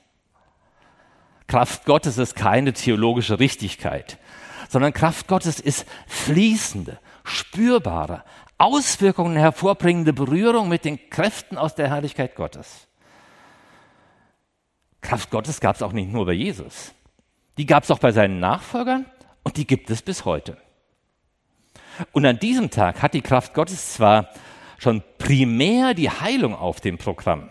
Kraft 1.47 1.85
Gottes 1.85 2.19
ist 2.19 2.35
keine 2.35 2.73
theologische 2.73 3.39
Richtigkeit, 3.39 4.19
sondern 4.69 4.93
Kraft 4.93 5.29
Gottes 5.29 5.61
ist 5.61 5.87
fließende, 6.09 6.99
spürbare, 7.23 8.25
Auswirkungen 8.59 9.37
hervorbringende 9.37 10.13
Berührung 10.13 10.69
mit 10.69 10.85
den 10.85 11.11
Kräften 11.11 11.59
aus 11.59 11.77
der 11.77 11.91
Herrlichkeit 11.91 12.35
Gottes. 12.35 12.89
Kraft 15.01 15.31
Gottes 15.31 15.61
gab 15.61 15.77
es 15.77 15.83
auch 15.83 15.93
nicht 15.93 16.11
nur 16.11 16.27
bei 16.27 16.33
Jesus. 16.33 16.93
Die 17.59 17.67
gab 17.67 17.85
es 17.85 17.91
auch 17.91 17.99
bei 17.99 18.13
seinen 18.13 18.41
Nachfolgern 18.41 19.07
und 19.43 19.57
die 19.57 19.67
gibt 19.67 19.91
es 19.91 20.03
bis 20.03 20.25
heute. 20.25 20.57
Und 22.13 22.27
an 22.27 22.39
diesem 22.39 22.71
Tag 22.71 23.03
hat 23.03 23.15
die 23.15 23.23
Kraft 23.23 23.55
Gottes 23.55 23.95
zwar 23.95 24.29
schon 24.79 25.03
primär 25.19 25.95
die 25.95 26.11
Heilung 26.11 26.55
auf 26.55 26.81
dem 26.81 26.99
Programm, 26.99 27.49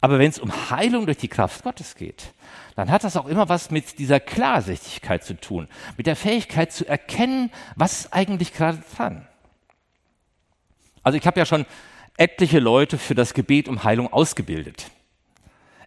aber 0.00 0.18
wenn 0.18 0.30
es 0.30 0.38
um 0.38 0.70
Heilung 0.70 1.06
durch 1.06 1.18
die 1.18 1.28
Kraft 1.28 1.64
Gottes 1.64 1.94
geht, 1.94 2.32
dann 2.76 2.90
hat 2.90 3.02
das 3.02 3.16
auch 3.16 3.26
immer 3.26 3.48
was 3.48 3.70
mit 3.70 3.98
dieser 3.98 4.20
Klarsichtigkeit 4.20 5.24
zu 5.24 5.34
tun, 5.34 5.68
mit 5.96 6.06
der 6.06 6.16
Fähigkeit 6.16 6.72
zu 6.72 6.86
erkennen, 6.86 7.50
was 7.74 8.12
eigentlich 8.12 8.52
gerade 8.52 8.82
dran. 8.94 9.26
Also 11.02 11.18
ich 11.18 11.26
habe 11.26 11.40
ja 11.40 11.46
schon 11.46 11.66
etliche 12.16 12.60
Leute 12.60 12.98
für 12.98 13.14
das 13.14 13.34
Gebet 13.34 13.68
um 13.68 13.84
Heilung 13.84 14.12
ausgebildet. 14.12 14.90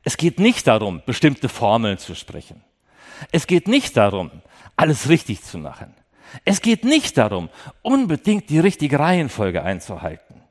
Es 0.04 0.18
geht 0.18 0.40
nicht 0.40 0.68
darum, 0.68 1.02
bestimmte 1.06 1.50
Formeln 1.50 1.98
zu 1.98 2.16
sprechen. 2.16 2.64
Es 3.32 3.48
geht 3.48 3.68
nicht 3.68 3.98
darum, 3.98 4.32
alles 4.76 5.10
richtig 5.10 5.44
zu 5.44 5.58
machen. 5.58 5.94
Es 6.46 6.62
geht 6.62 6.86
nicht 6.86 7.18
darum, 7.18 7.50
unbedingt 7.82 8.50
die 8.50 8.60
richtige 8.60 9.00
Reihenfolge 9.00 9.64
einzuhalten. 9.64 10.42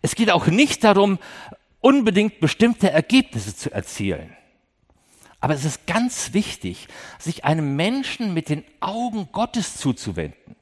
Es 0.00 0.14
geht 0.14 0.30
auch 0.30 0.46
nicht 0.46 0.84
darum, 0.84 1.18
unbedingt 1.80 2.40
bestimmte 2.40 2.90
Ergebnisse 2.90 3.56
zu 3.56 3.72
erzielen. 3.72 4.36
Aber 5.40 5.54
es 5.54 5.64
ist 5.64 5.86
ganz 5.86 6.34
wichtig, 6.34 6.86
sich 7.18 7.44
einem 7.44 7.74
Menschen 7.74 8.32
mit 8.32 8.48
den 8.48 8.64
Augen 8.80 9.28
Gottes 9.32 9.76
zuzuwenden. 9.76 10.54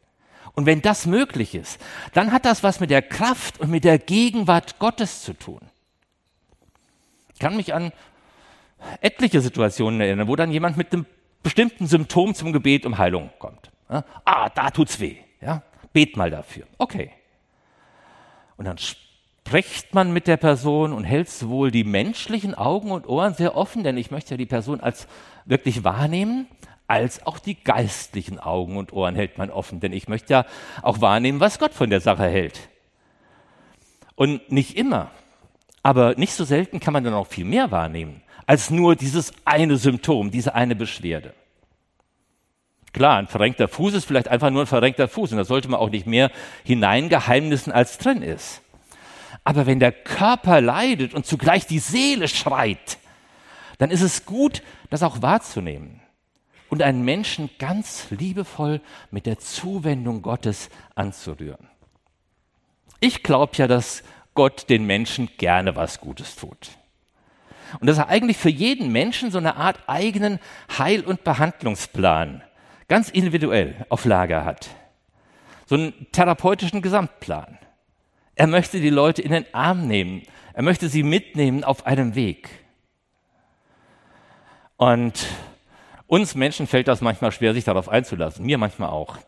Und 0.54 0.64
wenn 0.64 0.80
das 0.80 1.07
möglich 1.07 1.54
ist, 1.54 1.78
dann 2.14 2.33
hat 2.33 2.45
das 2.47 2.62
was 2.62 2.80
mit 2.80 2.90
der 2.90 3.02
Kraft 3.02 3.61
und 3.61 3.71
mit 3.71 3.85
der 3.85 3.99
Gegenwart 3.99 4.78
Gottes 4.78 5.23
zu 5.23 5.35
tun 5.35 5.61
kann 7.40 7.56
mich 7.56 7.75
an 7.75 7.92
etliche 9.00 9.40
Situationen 9.40 10.00
erinnern, 10.00 10.28
wo 10.28 10.37
dann 10.37 10.52
jemand 10.52 10.76
mit 10.76 10.92
einem 10.92 11.06
bestimmten 11.42 11.87
Symptom 11.87 12.35
zum 12.35 12.52
Gebet 12.52 12.87
um 12.87 12.99
Heilung 12.99 13.30
kommt. 13.38 13.70
Ja? 13.88 14.04
Ah, 14.25 14.49
da 14.50 14.70
tut's 14.70 15.00
weh. 15.00 15.16
Ja? 15.40 15.62
Bet 15.92 16.16
mal 16.16 16.30
dafür. 16.30 16.66
Okay. 16.78 17.11
Und 18.56 18.66
dann 18.66 18.78
spricht 18.78 19.94
man 19.94 20.12
mit 20.12 20.26
der 20.26 20.37
Person 20.37 20.92
und 20.92 21.04
hält 21.04 21.28
sowohl 21.28 21.70
die 21.70 21.85
menschlichen 21.85 22.54
Augen 22.54 22.90
und 22.90 23.09
Ohren 23.09 23.35
sehr 23.35 23.56
offen, 23.56 23.82
denn 23.82 23.97
ich 23.97 24.11
möchte 24.11 24.32
ja 24.32 24.37
die 24.37 24.47
Person 24.47 24.80
als 24.80 25.09
wirklich 25.47 25.82
wahrnehmen, 25.82 26.47
als 26.87 27.26
auch 27.26 27.38
die 27.38 27.54
geistlichen 27.54 28.38
Augen 28.38 28.76
und 28.76 28.92
Ohren 28.92 29.14
hält 29.14 29.38
man 29.38 29.50
offen, 29.50 29.80
denn 29.80 29.92
ich 29.92 30.09
möchte 30.09 30.32
ja 30.32 30.47
auch 30.82 31.00
wahrnehmen, 31.00 31.40
was 31.40 31.59
Gott 31.59 31.73
von 31.73 31.88
der 31.88 32.00
Sache 32.00 32.25
hält. 32.25 32.68
Und 34.14 34.52
nicht 34.52 34.76
immer, 34.76 35.11
aber 35.83 36.15
nicht 36.17 36.35
so 36.35 36.45
selten 36.45 36.81
kann 36.81 36.93
man 36.93 37.05
dann 37.05 37.15
auch 37.15 37.27
viel 37.27 37.45
mehr 37.45 37.71
wahrnehmen, 37.71 38.23
als 38.47 38.71
nur 38.71 38.97
dieses 38.97 39.33
eine 39.45 39.77
Symptom, 39.77 40.31
diese 40.31 40.55
eine 40.55 40.75
Beschwerde. 40.75 41.35
Klar, 42.93 43.19
ein 43.19 43.29
verrenkter 43.29 43.69
Fuß 43.69 43.95
ist 43.95 44.05
vielleicht 44.05 44.29
einfach 44.29 44.51
nur 44.51 44.63
ein 44.63 44.67
verrenkter 44.67 45.09
Fuß 45.09 45.33
und 45.33 45.39
da 45.39 45.45
sollte 45.45 45.69
man 45.69 45.79
auch 45.79 45.91
nicht 45.91 46.07
mehr 46.07 46.31
hineingeheimnissen, 46.65 47.73
als 47.73 47.99
drin 47.99 48.23
ist. 48.23 48.63
Aber 49.45 49.67
wenn 49.67 49.79
der 49.79 49.93
Körper 49.93 50.61
leidet 50.61 51.15
und 51.15 51.25
zugleich 51.25 51.67
die 51.67 51.79
Seele 51.79 52.29
schreit, 52.29 52.99
dann 53.79 53.91
ist 53.91 54.03
es 54.03 54.27
gut, 54.27 54.63
das 54.91 55.03
auch 55.03 55.23
wahrzunehmen 55.23 56.01
und 56.69 56.83
einen 56.83 57.05
Menschen 57.05 57.51
ganz 57.59 58.07
liebevoll 58.11 58.81
mit 59.11 59.27
der 59.27 59.39
Zuwendung 59.39 60.23
Gottes 60.23 60.69
anzurühren. 60.95 61.69
Ich 63.01 63.23
glaube 63.23 63.53
ja, 63.57 63.67
dass 63.67 64.03
Gott 64.35 64.69
den 64.69 64.87
Menschen 64.87 65.29
gerne 65.39 65.77
was 65.77 66.01
Gutes 66.01 66.37
tut. 66.37 66.71
Und 67.79 67.87
dass 67.87 67.99
er 67.99 68.09
eigentlich 68.09 68.37
für 68.37 68.51
jeden 68.51 68.91
Menschen 68.91 69.31
so 69.31 69.39
eine 69.39 69.57
Art 69.57 69.79
eigenen 69.87 70.41
Heil- 70.77 71.05
und 71.05 71.25
Behandlungsplan 71.25 72.43
ganz 72.89 73.09
individuell 73.09 73.87
auf 73.89 74.05
Lager 74.05 74.45
hat. 74.45 74.71
So 75.67 75.77
einen 75.77 76.07
therapeutischen 76.11 76.83
Gesamtplan. 76.83 77.59
Er 78.35 78.49
möchte 78.49 78.81
die 78.81 78.91
Leute 78.91 79.23
in 79.23 79.31
den 79.31 79.47
Arm 79.53 79.87
nehmen. 79.87 80.23
Er 80.53 80.63
möchte 80.63 80.89
sie 80.89 81.03
mitnehmen 81.03 81.63
auf 81.63 81.87
einem 81.87 82.15
Weg. 82.15 82.49
Und 84.77 85.27
uns 86.07 86.35
Menschen 86.35 86.67
fällt 86.67 86.89
das 86.89 87.03
manchmal 87.03 87.31
schwer, 87.31 87.55
sich 87.55 87.65
darauf 87.65 87.89
einzulassen. 87.89 88.45
Mir 88.45 88.59
manchmal 88.59 88.89
auch. 88.89 89.19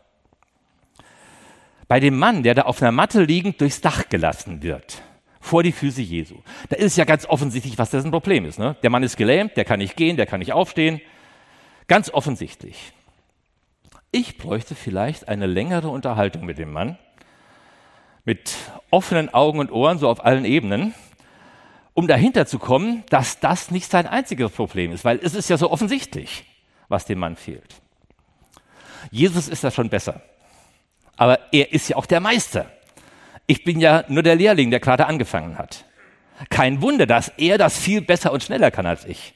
Bei 1.93 1.99
dem 1.99 2.17
Mann, 2.17 2.41
der 2.41 2.55
da 2.55 2.63
auf 2.63 2.81
einer 2.81 2.91
Matte 2.91 3.21
liegend 3.21 3.61
durchs 3.61 3.79
Dach 3.79 4.09
gelassen 4.09 4.63
wird, 4.63 5.03
vor 5.39 5.61
die 5.61 5.71
Füße 5.71 6.01
Jesu, 6.01 6.37
da 6.69 6.75
ist 6.75 6.97
ja 6.97 7.05
ganz 7.05 7.27
offensichtlich, 7.27 7.77
was 7.77 7.91
das 7.91 8.03
ein 8.03 8.09
Problem 8.09 8.45
ist. 8.45 8.57
Ne? 8.57 8.75
Der 8.81 8.89
Mann 8.89 9.03
ist 9.03 9.15
gelähmt, 9.15 9.55
der 9.57 9.63
kann 9.63 9.77
nicht 9.77 9.95
gehen, 9.95 10.17
der 10.17 10.25
kann 10.25 10.39
nicht 10.39 10.53
aufstehen. 10.53 11.01
Ganz 11.87 12.09
offensichtlich. 12.09 12.93
Ich 14.09 14.39
bräuchte 14.39 14.73
vielleicht 14.73 15.27
eine 15.27 15.45
längere 15.45 15.89
Unterhaltung 15.89 16.45
mit 16.45 16.57
dem 16.57 16.71
Mann, 16.71 16.97
mit 18.25 18.55
offenen 18.89 19.31
Augen 19.31 19.59
und 19.59 19.71
Ohren, 19.71 19.99
so 19.99 20.09
auf 20.09 20.25
allen 20.25 20.45
Ebenen, 20.45 20.95
um 21.93 22.07
dahinter 22.07 22.47
zu 22.47 22.57
kommen, 22.57 23.03
dass 23.11 23.39
das 23.39 23.69
nicht 23.69 23.91
sein 23.91 24.07
einziges 24.07 24.51
Problem 24.51 24.93
ist, 24.93 25.05
weil 25.05 25.19
es 25.21 25.35
ist 25.35 25.47
ja 25.47 25.57
so 25.57 25.69
offensichtlich, 25.69 26.43
was 26.87 27.05
dem 27.05 27.19
Mann 27.19 27.35
fehlt. 27.35 27.83
Jesus 29.11 29.47
ist 29.47 29.63
da 29.63 29.69
schon 29.69 29.89
besser, 29.89 30.23
aber 31.17 31.39
er 31.51 31.71
ist 31.73 31.89
ja 31.89 31.97
auch 31.97 32.05
der 32.05 32.19
Meister. 32.19 32.71
Ich 33.47 33.63
bin 33.63 33.79
ja 33.79 34.03
nur 34.07 34.23
der 34.23 34.35
Lehrling, 34.35 34.71
der 34.71 34.79
gerade 34.79 35.05
angefangen 35.05 35.57
hat. 35.57 35.85
Kein 36.49 36.81
Wunder, 36.81 37.05
dass 37.05 37.29
er 37.37 37.57
das 37.57 37.77
viel 37.77 38.01
besser 38.01 38.31
und 38.31 38.43
schneller 38.43 38.71
kann 38.71 38.85
als 38.85 39.05
ich. 39.05 39.33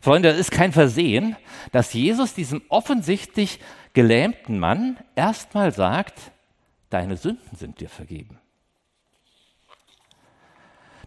Freunde, 0.00 0.28
es 0.28 0.38
ist 0.38 0.50
kein 0.50 0.72
Versehen, 0.72 1.36
dass 1.72 1.92
Jesus 1.92 2.34
diesem 2.34 2.62
offensichtlich 2.68 3.58
gelähmten 3.92 4.58
Mann 4.58 4.98
erstmal 5.16 5.72
sagt, 5.72 6.14
deine 6.90 7.16
Sünden 7.16 7.56
sind 7.56 7.80
dir 7.80 7.88
vergeben. 7.88 8.38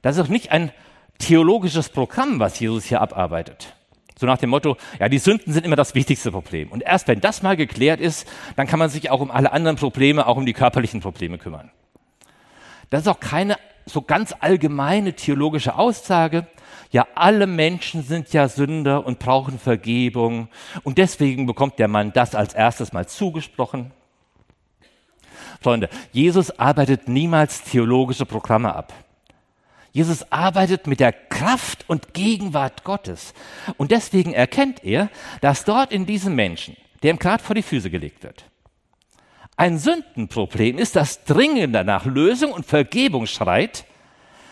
Das 0.01 0.17
ist 0.17 0.23
auch 0.23 0.29
nicht 0.29 0.51
ein 0.51 0.71
theologisches 1.17 1.89
Programm, 1.89 2.39
was 2.39 2.59
Jesus 2.59 2.85
hier 2.85 3.01
abarbeitet. 3.01 3.75
So 4.19 4.25
nach 4.25 4.37
dem 4.37 4.49
Motto, 4.49 4.75
ja, 4.99 5.07
die 5.07 5.17
Sünden 5.17 5.53
sind 5.53 5.65
immer 5.65 5.77
das 5.77 5.95
wichtigste 5.95 6.29
Problem. 6.29 6.73
Und 6.73 6.83
erst 6.83 7.07
wenn 7.07 7.21
das 7.21 7.41
mal 7.41 7.55
geklärt 7.55 8.01
ist, 8.01 8.27
dann 8.57 8.67
kann 8.67 8.77
man 8.77 8.89
sich 8.89 9.09
auch 9.11 9.21
um 9.21 9.31
alle 9.31 9.53
anderen 9.53 9.77
Probleme, 9.77 10.27
auch 10.27 10.35
um 10.35 10.45
die 10.45 10.51
körperlichen 10.51 10.99
Probleme 10.99 11.37
kümmern. 11.37 11.71
Das 12.89 13.03
ist 13.03 13.07
auch 13.07 13.21
keine 13.21 13.55
so 13.85 14.01
ganz 14.01 14.35
allgemeine 14.37 15.13
theologische 15.13 15.75
Aussage, 15.75 16.47
ja, 16.91 17.07
alle 17.15 17.47
Menschen 17.47 18.03
sind 18.03 18.33
ja 18.33 18.49
Sünder 18.49 19.05
und 19.05 19.19
brauchen 19.19 19.57
Vergebung. 19.57 20.49
Und 20.83 20.97
deswegen 20.97 21.45
bekommt 21.45 21.79
der 21.79 21.87
Mann 21.87 22.11
das 22.11 22.35
als 22.35 22.53
erstes 22.53 22.91
mal 22.91 23.07
zugesprochen. 23.07 23.91
Freunde, 25.61 25.89
Jesus 26.11 26.59
arbeitet 26.59 27.07
niemals 27.07 27.63
theologische 27.63 28.25
Programme 28.25 28.75
ab. 28.75 28.93
Jesus 29.91 30.31
arbeitet 30.31 30.87
mit 30.87 30.99
der 30.99 31.11
Kraft 31.11 31.85
und 31.87 32.13
Gegenwart 32.13 32.83
Gottes. 32.83 33.33
Und 33.77 33.91
deswegen 33.91 34.33
erkennt 34.33 34.83
er, 34.83 35.09
dass 35.41 35.65
dort 35.65 35.91
in 35.91 36.05
diesem 36.05 36.35
Menschen, 36.35 36.77
der 37.01 37.11
ihm 37.11 37.19
gerade 37.19 37.43
vor 37.43 37.55
die 37.55 37.63
Füße 37.63 37.89
gelegt 37.89 38.23
wird, 38.23 38.45
ein 39.57 39.77
Sündenproblem 39.77 40.77
ist, 40.77 40.95
das 40.95 41.25
dringender 41.25 41.83
nach 41.83 42.05
Lösung 42.05 42.53
und 42.53 42.65
Vergebung 42.65 43.25
schreit, 43.25 43.83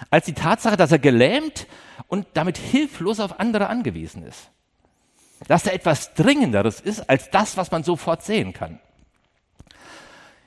als 0.10 0.26
die 0.26 0.34
Tatsache, 0.34 0.76
dass 0.76 0.92
er 0.92 1.00
gelähmt 1.00 1.68
und 2.08 2.28
damit 2.34 2.58
hilflos 2.58 3.20
auf 3.20 3.40
andere 3.40 3.68
angewiesen 3.68 4.24
ist. 4.24 4.50
Dass 5.48 5.64
da 5.64 5.72
etwas 5.72 6.14
Dringenderes 6.14 6.82
ist 6.82 7.10
als 7.10 7.30
das, 7.30 7.58
was 7.58 7.72
man 7.72 7.84
sofort 7.84 8.24
sehen 8.24 8.54
kann. 8.54 8.80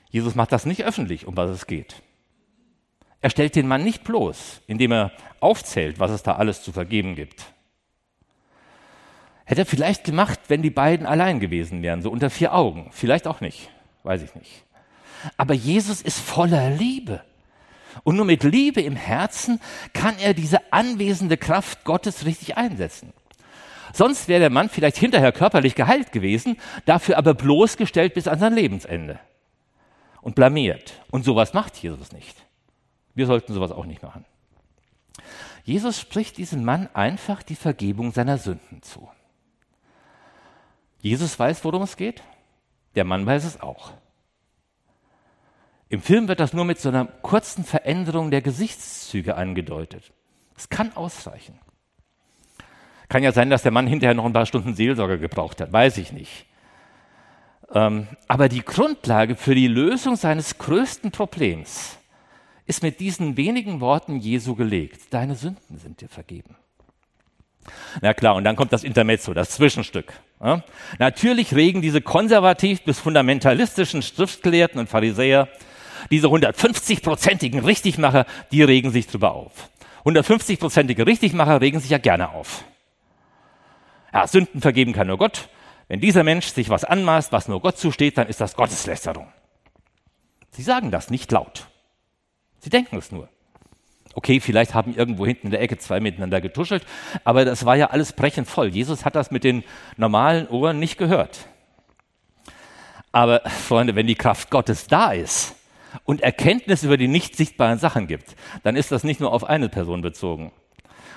Jesus 0.09 0.35
macht 0.35 0.51
das 0.51 0.65
nicht 0.65 0.83
öffentlich, 0.83 1.25
um 1.25 1.37
was 1.37 1.49
es 1.49 1.65
geht. 1.65 1.95
Er 3.21 3.29
stellt 3.29 3.55
den 3.55 3.67
Mann 3.67 3.83
nicht 3.83 4.03
bloß, 4.03 4.61
indem 4.67 4.91
er 4.91 5.11
aufzählt, 5.39 5.99
was 5.99 6.11
es 6.11 6.23
da 6.23 6.35
alles 6.35 6.63
zu 6.63 6.71
vergeben 6.71 7.15
gibt. 7.15 7.45
Hätte 9.45 9.61
er 9.61 9.65
vielleicht 9.65 10.03
gemacht, 10.03 10.39
wenn 10.47 10.61
die 10.61 10.69
beiden 10.69 11.05
allein 11.05 11.39
gewesen 11.39 11.83
wären, 11.83 12.01
so 12.01 12.09
unter 12.09 12.29
vier 12.29 12.53
Augen. 12.53 12.89
Vielleicht 12.91 13.27
auch 13.27 13.41
nicht, 13.41 13.69
weiß 14.03 14.21
ich 14.23 14.33
nicht. 14.33 14.63
Aber 15.37 15.53
Jesus 15.53 16.01
ist 16.01 16.19
voller 16.19 16.69
Liebe. 16.71 17.21
Und 18.03 18.15
nur 18.15 18.25
mit 18.25 18.43
Liebe 18.43 18.81
im 18.81 18.95
Herzen 18.95 19.59
kann 19.93 20.15
er 20.19 20.33
diese 20.33 20.71
anwesende 20.71 21.37
Kraft 21.37 21.83
Gottes 21.83 22.25
richtig 22.25 22.57
einsetzen. 22.57 23.13
Sonst 23.93 24.29
wäre 24.29 24.39
der 24.39 24.49
Mann 24.49 24.69
vielleicht 24.69 24.97
hinterher 24.97 25.33
körperlich 25.33 25.75
geheilt 25.75 26.11
gewesen, 26.11 26.57
dafür 26.85 27.17
aber 27.17 27.33
bloßgestellt 27.33 28.13
bis 28.13 28.27
an 28.27 28.39
sein 28.39 28.53
Lebensende 28.53 29.19
und 30.21 30.35
blamiert. 30.35 30.93
Und 31.11 31.25
sowas 31.25 31.53
macht 31.53 31.75
Jesus 31.77 32.13
nicht. 32.13 32.45
Wir 33.13 33.25
sollten 33.25 33.53
sowas 33.53 33.71
auch 33.71 33.85
nicht 33.85 34.03
machen. 34.03 34.25
Jesus 35.63 35.99
spricht 35.99 36.37
diesem 36.37 36.63
Mann 36.63 36.89
einfach 36.93 37.43
die 37.43 37.55
Vergebung 37.55 38.11
seiner 38.11 38.37
Sünden 38.37 38.81
zu. 38.81 39.09
Jesus 40.99 41.37
weiß, 41.37 41.63
worum 41.63 41.81
es 41.83 41.97
geht. 41.97 42.23
Der 42.95 43.05
Mann 43.05 43.25
weiß 43.25 43.43
es 43.43 43.61
auch. 43.61 43.91
Im 45.89 46.01
Film 46.01 46.27
wird 46.27 46.39
das 46.39 46.53
nur 46.53 46.65
mit 46.65 46.79
so 46.79 46.89
einer 46.89 47.05
kurzen 47.05 47.65
Veränderung 47.65 48.31
der 48.31 48.41
Gesichtszüge 48.41 49.35
angedeutet. 49.35 50.11
Es 50.55 50.69
kann 50.69 50.95
ausreichen. 50.95 51.59
Kann 53.09 53.23
ja 53.23 53.33
sein, 53.33 53.49
dass 53.49 53.63
der 53.63 53.73
Mann 53.73 53.87
hinterher 53.87 54.13
noch 54.13 54.25
ein 54.25 54.31
paar 54.31 54.45
Stunden 54.45 54.73
Seelsorge 54.73 55.19
gebraucht 55.19 55.59
hat, 55.59 55.73
weiß 55.73 55.97
ich 55.97 56.13
nicht. 56.13 56.45
Ähm, 57.73 58.07
aber 58.27 58.47
die 58.47 58.63
Grundlage 58.63 59.35
für 59.35 59.55
die 59.55 59.67
Lösung 59.67 60.15
seines 60.15 60.57
größten 60.57 61.11
Problems 61.11 61.97
ist 62.65 62.83
mit 62.83 62.99
diesen 62.99 63.37
wenigen 63.37 63.81
Worten 63.81 64.17
Jesu 64.17 64.55
gelegt. 64.55 65.01
Deine 65.11 65.35
Sünden 65.35 65.77
sind 65.77 66.01
dir 66.01 66.09
vergeben. 66.09 66.55
Na 68.01 68.13
klar, 68.13 68.35
und 68.35 68.43
dann 68.43 68.55
kommt 68.55 68.73
das 68.73 68.83
Intermezzo, 68.83 69.33
das 69.33 69.51
Zwischenstück. 69.51 70.13
Ja? 70.43 70.63
Natürlich 70.99 71.53
regen 71.53 71.81
diese 71.81 72.01
konservativ 72.01 72.81
bis 72.83 72.99
fundamentalistischen 72.99 74.01
Schriftgelehrten 74.01 74.79
und 74.79 74.87
Pharisäer 74.87 75.47
diese 76.09 76.27
150-prozentigen 76.27 77.63
Richtigmacher, 77.63 78.25
die 78.51 78.63
regen 78.63 78.91
sich 78.91 79.07
drüber 79.07 79.33
auf. 79.33 79.69
150-prozentige 80.05 81.05
Richtigmacher 81.05 81.61
regen 81.61 81.79
sich 81.79 81.91
ja 81.91 81.99
gerne 81.99 82.29
auf. 82.29 82.63
Ja, 84.13 84.25
Sünden 84.25 84.61
vergeben 84.61 84.93
kann 84.93 85.07
nur 85.07 85.17
Gott. 85.17 85.49
Wenn 85.87 86.01
dieser 86.01 86.23
Mensch 86.23 86.47
sich 86.47 86.69
was 86.69 86.83
anmaßt, 86.83 87.31
was 87.31 87.47
nur 87.47 87.61
Gott 87.61 87.77
zusteht, 87.77 88.17
dann 88.17 88.27
ist 88.27 88.41
das 88.41 88.55
Gotteslästerung. 88.55 89.27
Sie 90.51 90.63
sagen 90.63 90.89
das 90.89 91.09
nicht 91.09 91.31
laut. 91.31 91.67
Sie 92.61 92.69
denken 92.69 92.97
es 92.97 93.11
nur. 93.11 93.27
Okay, 94.13 94.39
vielleicht 94.39 94.73
haben 94.73 94.95
irgendwo 94.95 95.25
hinten 95.25 95.47
in 95.47 95.51
der 95.51 95.61
Ecke 95.61 95.77
zwei 95.77 95.99
miteinander 95.99 96.41
getuschelt, 96.41 96.85
aber 97.23 97.45
das 97.45 97.65
war 97.65 97.75
ja 97.75 97.87
alles 97.87 98.13
brechend 98.13 98.47
voll. 98.47 98.67
Jesus 98.67 99.05
hat 99.05 99.15
das 99.15 99.31
mit 99.31 99.43
den 99.43 99.63
normalen 99.97 100.47
Ohren 100.47 100.79
nicht 100.79 100.97
gehört. 100.97 101.47
Aber 103.11 103.41
Freunde, 103.49 103.95
wenn 103.95 104.07
die 104.07 104.15
Kraft 104.15 104.49
Gottes 104.49 104.87
da 104.87 105.11
ist, 105.11 105.55
und 106.05 106.21
Erkenntnis 106.21 106.83
über 106.83 106.97
die 106.97 107.07
nicht 107.07 107.35
sichtbaren 107.35 107.79
Sachen 107.79 108.07
gibt, 108.07 108.35
dann 108.63 108.75
ist 108.75 108.91
das 108.91 109.03
nicht 109.03 109.19
nur 109.19 109.33
auf 109.33 109.43
eine 109.43 109.69
Person 109.69 110.01
bezogen. 110.01 110.51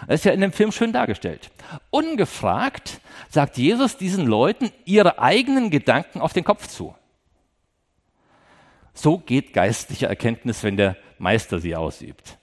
Das 0.06 0.20
ist 0.20 0.24
ja 0.24 0.32
in 0.32 0.40
dem 0.40 0.52
Film 0.52 0.72
schön 0.72 0.92
dargestellt. 0.92 1.50
Ungefragt 1.90 3.00
sagt 3.30 3.56
Jesus 3.56 3.96
diesen 3.96 4.26
Leuten 4.26 4.70
ihre 4.84 5.18
eigenen 5.18 5.70
Gedanken 5.70 6.20
auf 6.20 6.32
den 6.32 6.44
Kopf 6.44 6.66
zu. 6.66 6.94
So 8.94 9.18
geht 9.18 9.52
geistliche 9.52 10.06
Erkenntnis, 10.06 10.62
wenn 10.62 10.76
der 10.76 10.96
Meister 11.18 11.58
sie 11.58 11.76
ausübt. 11.76 12.38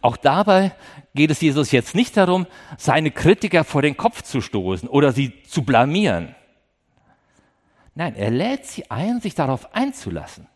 Auch 0.00 0.16
dabei 0.16 0.72
geht 1.14 1.30
es 1.30 1.40
Jesus 1.40 1.72
jetzt 1.72 1.94
nicht 1.94 2.16
darum, 2.16 2.46
seine 2.78 3.10
Kritiker 3.10 3.64
vor 3.64 3.82
den 3.82 3.96
Kopf 3.96 4.22
zu 4.22 4.40
stoßen 4.40 4.88
oder 4.88 5.12
sie 5.12 5.42
zu 5.42 5.62
blamieren. 5.62 6.34
Nein, 7.94 8.14
er 8.14 8.30
lädt 8.30 8.66
sie 8.66 8.90
ein, 8.90 9.20
sich 9.20 9.34
darauf 9.34 9.74
einzulassen, 9.74 10.46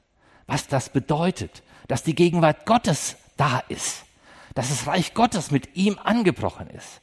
was 0.47 0.67
das 0.67 0.89
bedeutet, 0.89 1.63
dass 1.89 2.03
die 2.03 2.15
Gegenwart 2.15 2.65
Gottes 2.65 3.17
da 3.37 3.63
ist, 3.69 4.05
dass 4.55 4.71
das 4.71 4.87
Reich 4.87 5.13
Gottes 5.13 5.51
mit 5.51 5.77
ihm 5.77 5.99
angebrochen 6.03 6.69
ist. 6.71 7.03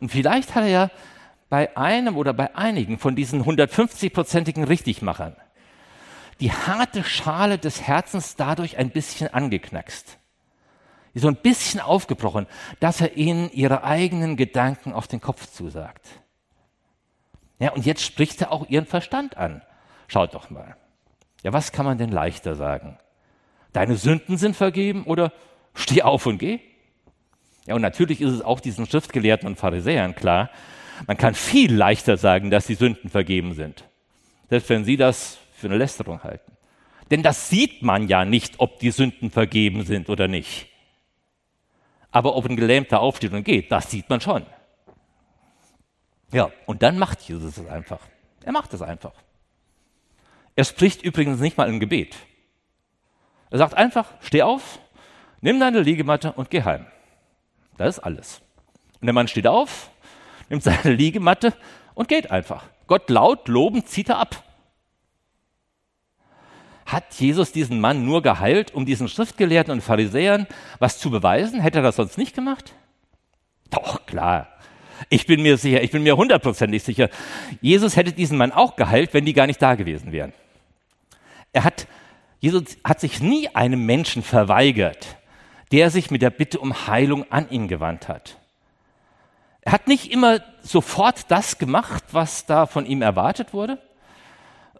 Und 0.00 0.10
vielleicht 0.10 0.54
hat 0.54 0.64
er 0.64 0.70
ja 0.70 0.90
bei 1.48 1.76
einem 1.76 2.16
oder 2.16 2.32
bei 2.32 2.56
einigen 2.56 2.98
von 2.98 3.14
diesen 3.14 3.44
150-prozentigen 3.44 4.64
Richtigmachern 4.64 5.36
die 6.40 6.52
harte 6.52 7.02
Schale 7.04 7.58
des 7.58 7.82
Herzens 7.82 8.36
dadurch 8.36 8.76
ein 8.78 8.90
bisschen 8.90 9.28
angeknackst. 9.28 10.18
So 11.14 11.28
ein 11.28 11.36
bisschen 11.36 11.80
aufgebrochen, 11.80 12.46
dass 12.78 13.00
er 13.00 13.16
ihnen 13.16 13.50
ihre 13.50 13.84
eigenen 13.84 14.36
Gedanken 14.36 14.92
auf 14.92 15.08
den 15.08 15.22
Kopf 15.22 15.50
zusagt. 15.50 16.06
Ja, 17.58 17.72
und 17.72 17.86
jetzt 17.86 18.02
spricht 18.02 18.42
er 18.42 18.52
auch 18.52 18.68
ihren 18.68 18.84
Verstand 18.84 19.38
an. 19.38 19.62
Schaut 20.08 20.34
doch 20.34 20.50
mal. 20.50 20.76
Ja, 21.42 21.54
was 21.54 21.72
kann 21.72 21.86
man 21.86 21.96
denn 21.96 22.10
leichter 22.10 22.54
sagen? 22.54 22.98
Deine 23.72 23.96
Sünden 23.96 24.36
sind 24.36 24.56
vergeben 24.56 25.04
oder 25.04 25.32
steh 25.74 26.02
auf 26.02 26.26
und 26.26 26.36
geh? 26.36 26.60
Ja, 27.66 27.74
und 27.74 27.82
natürlich 27.82 28.20
ist 28.20 28.32
es 28.32 28.42
auch 28.42 28.60
diesen 28.60 28.86
Schriftgelehrten 28.86 29.48
und 29.48 29.56
Pharisäern 29.56 30.14
klar, 30.14 30.50
man 31.06 31.16
kann 31.16 31.34
viel 31.34 31.74
leichter 31.74 32.16
sagen, 32.16 32.50
dass 32.50 32.66
die 32.66 32.74
Sünden 32.74 33.10
vergeben 33.10 33.54
sind. 33.54 33.84
Selbst 34.48 34.68
wenn 34.68 34.84
sie 34.84 34.96
das 34.96 35.38
für 35.56 35.66
eine 35.66 35.78
Lästerung 35.78 36.22
halten. 36.22 36.52
Denn 37.10 37.22
das 37.22 37.48
sieht 37.48 37.82
man 37.82 38.08
ja 38.08 38.24
nicht, 38.24 38.54
ob 38.58 38.78
die 38.78 38.90
Sünden 38.90 39.30
vergeben 39.30 39.84
sind 39.84 40.08
oder 40.08 40.28
nicht. 40.28 40.68
Aber 42.10 42.36
ob 42.36 42.46
ein 42.46 42.56
Gelähmter 42.56 43.00
aufsteht 43.00 43.32
und 43.32 43.44
geht, 43.44 43.70
das 43.70 43.90
sieht 43.90 44.08
man 44.08 44.20
schon. 44.20 44.44
Ja, 46.32 46.50
und 46.66 46.82
dann 46.82 46.98
macht 46.98 47.22
Jesus 47.22 47.58
es 47.58 47.66
einfach. 47.68 48.00
Er 48.44 48.52
macht 48.52 48.72
es 48.74 48.82
einfach. 48.82 49.12
Er 50.54 50.64
spricht 50.64 51.02
übrigens 51.02 51.40
nicht 51.40 51.56
mal 51.56 51.68
ein 51.68 51.80
Gebet. 51.80 52.16
Er 53.50 53.58
sagt 53.58 53.74
einfach, 53.74 54.12
steh 54.20 54.42
auf, 54.42 54.80
nimm 55.40 55.60
deine 55.60 55.80
Liegematte 55.80 56.32
und 56.32 56.50
geh 56.50 56.62
heim. 56.62 56.86
Das 57.76 57.98
ist 57.98 58.02
alles. 58.02 58.40
Und 59.00 59.06
der 59.06 59.12
Mann 59.12 59.28
steht 59.28 59.46
auf, 59.46 59.90
nimmt 60.48 60.62
seine 60.62 60.94
Liegematte 60.94 61.54
und 61.94 62.08
geht 62.08 62.30
einfach. 62.30 62.64
Gott 62.86 63.08
laut 63.10 63.48
lobend 63.48 63.88
zieht 63.88 64.08
er 64.08 64.18
ab. 64.18 64.42
Hat 66.86 67.14
Jesus 67.14 67.50
diesen 67.50 67.80
Mann 67.80 68.04
nur 68.04 68.22
geheilt, 68.22 68.72
um 68.72 68.86
diesen 68.86 69.08
Schriftgelehrten 69.08 69.72
und 69.72 69.82
Pharisäern 69.82 70.46
was 70.78 70.98
zu 70.98 71.10
beweisen? 71.10 71.60
Hätte 71.60 71.80
er 71.80 71.82
das 71.82 71.96
sonst 71.96 72.16
nicht 72.16 72.34
gemacht? 72.34 72.74
Doch, 73.70 74.06
klar. 74.06 74.48
Ich 75.10 75.26
bin 75.26 75.42
mir 75.42 75.58
sicher, 75.58 75.82
ich 75.82 75.90
bin 75.90 76.04
mir 76.04 76.16
hundertprozentig 76.16 76.82
sicher, 76.82 77.10
Jesus 77.60 77.96
hätte 77.96 78.12
diesen 78.12 78.38
Mann 78.38 78.52
auch 78.52 78.76
geheilt, 78.76 79.12
wenn 79.12 79.24
die 79.24 79.34
gar 79.34 79.46
nicht 79.46 79.60
da 79.60 79.74
gewesen 79.74 80.12
wären. 80.12 80.32
Er 81.52 81.64
hat, 81.64 81.86
Jesus 82.40 82.78
hat 82.84 83.00
sich 83.00 83.20
nie 83.20 83.48
einem 83.48 83.84
Menschen 83.84 84.22
verweigert, 84.22 85.16
der 85.72 85.90
sich 85.90 86.10
mit 86.10 86.22
der 86.22 86.30
Bitte 86.30 86.60
um 86.60 86.86
Heilung 86.86 87.30
an 87.30 87.50
ihn 87.50 87.68
gewandt 87.68 88.08
hat. 88.08 88.38
Er 89.62 89.72
hat 89.72 89.88
nicht 89.88 90.12
immer 90.12 90.40
sofort 90.62 91.30
das 91.30 91.58
gemacht, 91.58 92.04
was 92.12 92.46
da 92.46 92.66
von 92.66 92.86
ihm 92.86 93.02
erwartet 93.02 93.52
wurde, 93.52 93.78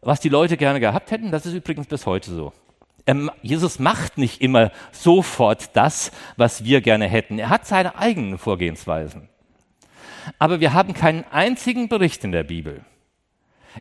was 0.06 0.20
die 0.20 0.28
Leute 0.28 0.56
gerne 0.56 0.78
gehabt 0.78 1.10
hätten. 1.10 1.32
Das 1.32 1.46
ist 1.46 1.52
übrigens 1.52 1.88
bis 1.88 2.06
heute 2.06 2.32
so. 2.32 2.52
Jesus 3.42 3.78
macht 3.78 4.18
nicht 4.18 4.40
immer 4.40 4.70
sofort 4.92 5.76
das, 5.76 6.12
was 6.36 6.64
wir 6.64 6.80
gerne 6.80 7.06
hätten. 7.06 7.38
Er 7.38 7.50
hat 7.50 7.66
seine 7.66 7.96
eigenen 7.96 8.38
Vorgehensweisen. 8.38 9.28
Aber 10.38 10.60
wir 10.60 10.72
haben 10.72 10.94
keinen 10.94 11.24
einzigen 11.30 11.88
Bericht 11.88 12.24
in 12.24 12.32
der 12.32 12.44
Bibel, 12.44 12.84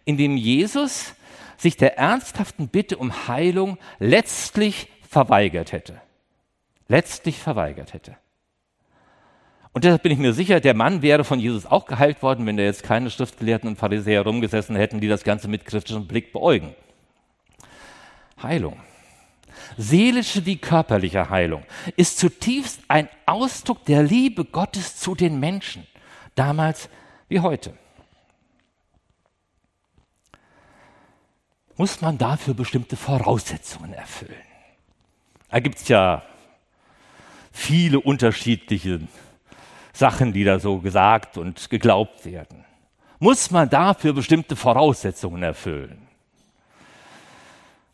in 0.04 0.18
dem 0.18 0.38
Jesus 0.38 1.16
sich 1.58 1.78
der 1.78 1.98
ernsthaften 1.98 2.68
Bitte 2.68 2.98
um 2.98 3.28
Heilung 3.28 3.78
letztlich 4.00 4.90
verweigert 5.08 5.72
hätte. 5.72 6.02
Letztlich 6.88 7.40
verweigert 7.40 7.94
hätte. 7.94 8.18
Und 9.76 9.84
deshalb 9.84 10.04
bin 10.04 10.14
ich 10.14 10.20
mir 10.20 10.32
sicher, 10.32 10.62
der 10.62 10.74
Mann 10.74 11.02
wäre 11.02 11.26
von 11.26 11.38
Jesus 11.38 11.66
auch 11.66 11.86
geheilt 11.86 12.22
worden, 12.22 12.46
wenn 12.46 12.56
da 12.56 12.64
jetzt 12.64 12.82
keine 12.82 13.10
Schriftgelehrten 13.10 13.68
und 13.68 13.76
Pharisäer 13.76 14.22
rumgesessen 14.22 14.78
hätten, 14.78 15.02
die 15.02 15.10
das 15.10 15.26
Ganze 15.26 15.50
mit 15.50 15.66
kritischem 15.66 16.08
Blick 16.08 16.32
beäugen. 16.32 16.74
Heilung, 18.42 18.80
seelische 19.76 20.46
wie 20.46 20.56
körperliche 20.56 21.30
Heilung, 21.30 21.66
ist 21.98 22.20
zutiefst 22.20 22.80
ein 22.88 23.10
Ausdruck 23.26 23.84
der 23.84 24.02
Liebe 24.02 24.46
Gottes 24.46 24.96
zu 24.96 25.14
den 25.14 25.42
Menschen, 25.42 25.86
damals 26.36 26.88
wie 27.28 27.42
heute. 27.42 27.74
Muss 31.76 32.00
man 32.00 32.18
dafür 32.18 32.54
bestimmte 32.54 32.96
Voraussetzungen 32.96 33.92
erfüllen? 33.92 34.32
Da 35.50 35.60
gibt 35.60 35.80
es 35.80 35.90
ja 35.90 36.24
viele 37.52 38.00
unterschiedliche 38.00 39.02
Sachen, 39.96 40.34
die 40.34 40.44
da 40.44 40.60
so 40.60 40.80
gesagt 40.80 41.38
und 41.38 41.70
geglaubt 41.70 42.26
werden. 42.26 42.66
Muss 43.20 43.50
man 43.50 43.70
dafür 43.70 44.14
bestimmte 44.14 44.56
Voraussetzungen 44.56 45.42
erfüllen? 45.42 46.08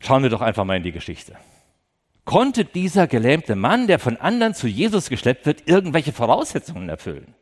Schauen 0.00 0.24
wir 0.24 0.30
doch 0.30 0.40
einfach 0.40 0.64
mal 0.64 0.76
in 0.76 0.82
die 0.82 0.92
Geschichte. 0.92 1.36
Konnte 2.24 2.64
dieser 2.64 3.06
gelähmte 3.06 3.54
Mann, 3.54 3.86
der 3.86 4.00
von 4.00 4.16
anderen 4.16 4.54
zu 4.54 4.66
Jesus 4.66 5.08
geschleppt 5.08 5.46
wird, 5.46 5.68
irgendwelche 5.68 6.12
Voraussetzungen 6.12 6.88
erfüllen? 6.88 7.34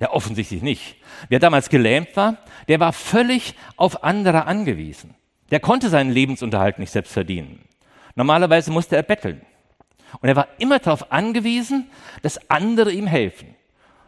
Ja, 0.00 0.10
offensichtlich 0.10 0.62
nicht. 0.62 0.96
Wer 1.28 1.38
damals 1.38 1.68
gelähmt 1.68 2.16
war, 2.16 2.38
der 2.68 2.80
war 2.80 2.92
völlig 2.92 3.54
auf 3.76 4.02
andere 4.04 4.46
angewiesen. 4.46 5.14
Der 5.50 5.60
konnte 5.60 5.88
seinen 5.88 6.10
Lebensunterhalt 6.10 6.78
nicht 6.78 6.90
selbst 6.90 7.12
verdienen. 7.12 7.64
Normalerweise 8.14 8.72
musste 8.72 8.96
er 8.96 9.02
betteln. 9.02 9.42
Und 10.20 10.28
er 10.28 10.36
war 10.36 10.48
immer 10.58 10.78
darauf 10.78 11.12
angewiesen, 11.12 11.90
dass 12.22 12.50
andere 12.50 12.92
ihm 12.92 13.06
helfen. 13.06 13.54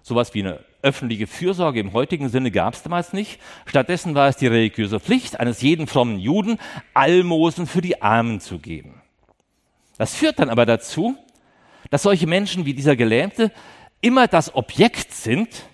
Sowas 0.03 0.35
wie 0.35 0.41
eine 0.41 0.61
öffentliche 0.83 1.27
Fürsorge 1.27 1.81
im 1.81 1.93
heutigen 1.93 2.29
Sinne 2.29 2.51
gab 2.51 2.75
es 2.75 2.83
damals 2.83 3.13
nicht. 3.13 3.39
Stattdessen 3.67 4.15
war 4.15 4.29
es 4.29 4.37
die 4.37 4.47
religiöse 4.47 4.99
Pflicht 4.99 5.39
eines 5.39 5.61
jeden 5.61 5.87
frommen 5.87 6.19
Juden, 6.19 6.59
Almosen 6.95 7.67
für 7.67 7.83
die 7.83 8.01
Armen 8.01 8.41
zu 8.41 8.59
geben. 8.59 9.03
Das 9.99 10.15
führt 10.15 10.39
dann 10.39 10.49
aber 10.49 10.65
dazu, 10.65 11.17
dass 11.91 12.03
solche 12.03 12.27
Menschen 12.27 12.65
wie 12.65 12.73
dieser 12.73 12.97
Gelähmte 12.97 13.53
immer 14.01 14.27
das 14.27 14.55
Objekt 14.55 15.13
sind, 15.13 15.67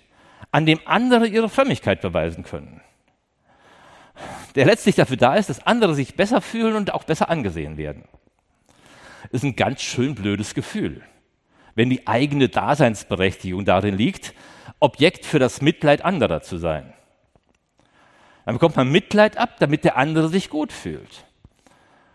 an 0.51 0.65
dem 0.65 0.79
andere 0.85 1.27
ihre 1.27 1.49
Frömmigkeit 1.49 2.01
beweisen 2.01 2.43
können. 2.43 2.81
Der 4.55 4.65
letztlich 4.65 4.95
dafür 4.95 5.17
da 5.17 5.35
ist, 5.35 5.49
dass 5.49 5.65
andere 5.65 5.95
sich 5.95 6.15
besser 6.15 6.41
fühlen 6.41 6.75
und 6.75 6.93
auch 6.93 7.03
besser 7.03 7.29
angesehen 7.29 7.77
werden 7.77 8.03
ist 9.31 9.43
ein 9.43 9.55
ganz 9.55 9.81
schön 9.81 10.15
blödes 10.15 10.53
Gefühl, 10.53 11.01
wenn 11.75 11.89
die 11.89 12.07
eigene 12.07 12.49
Daseinsberechtigung 12.49 13.65
darin 13.65 13.97
liegt, 13.97 14.33
Objekt 14.79 15.25
für 15.25 15.39
das 15.39 15.61
Mitleid 15.61 16.03
anderer 16.03 16.41
zu 16.41 16.57
sein. 16.57 16.93
Dann 18.45 18.55
bekommt 18.55 18.75
man 18.75 18.89
Mitleid 18.89 19.37
ab, 19.37 19.55
damit 19.59 19.83
der 19.83 19.97
andere 19.97 20.29
sich 20.29 20.49
gut 20.49 20.71
fühlt, 20.71 21.25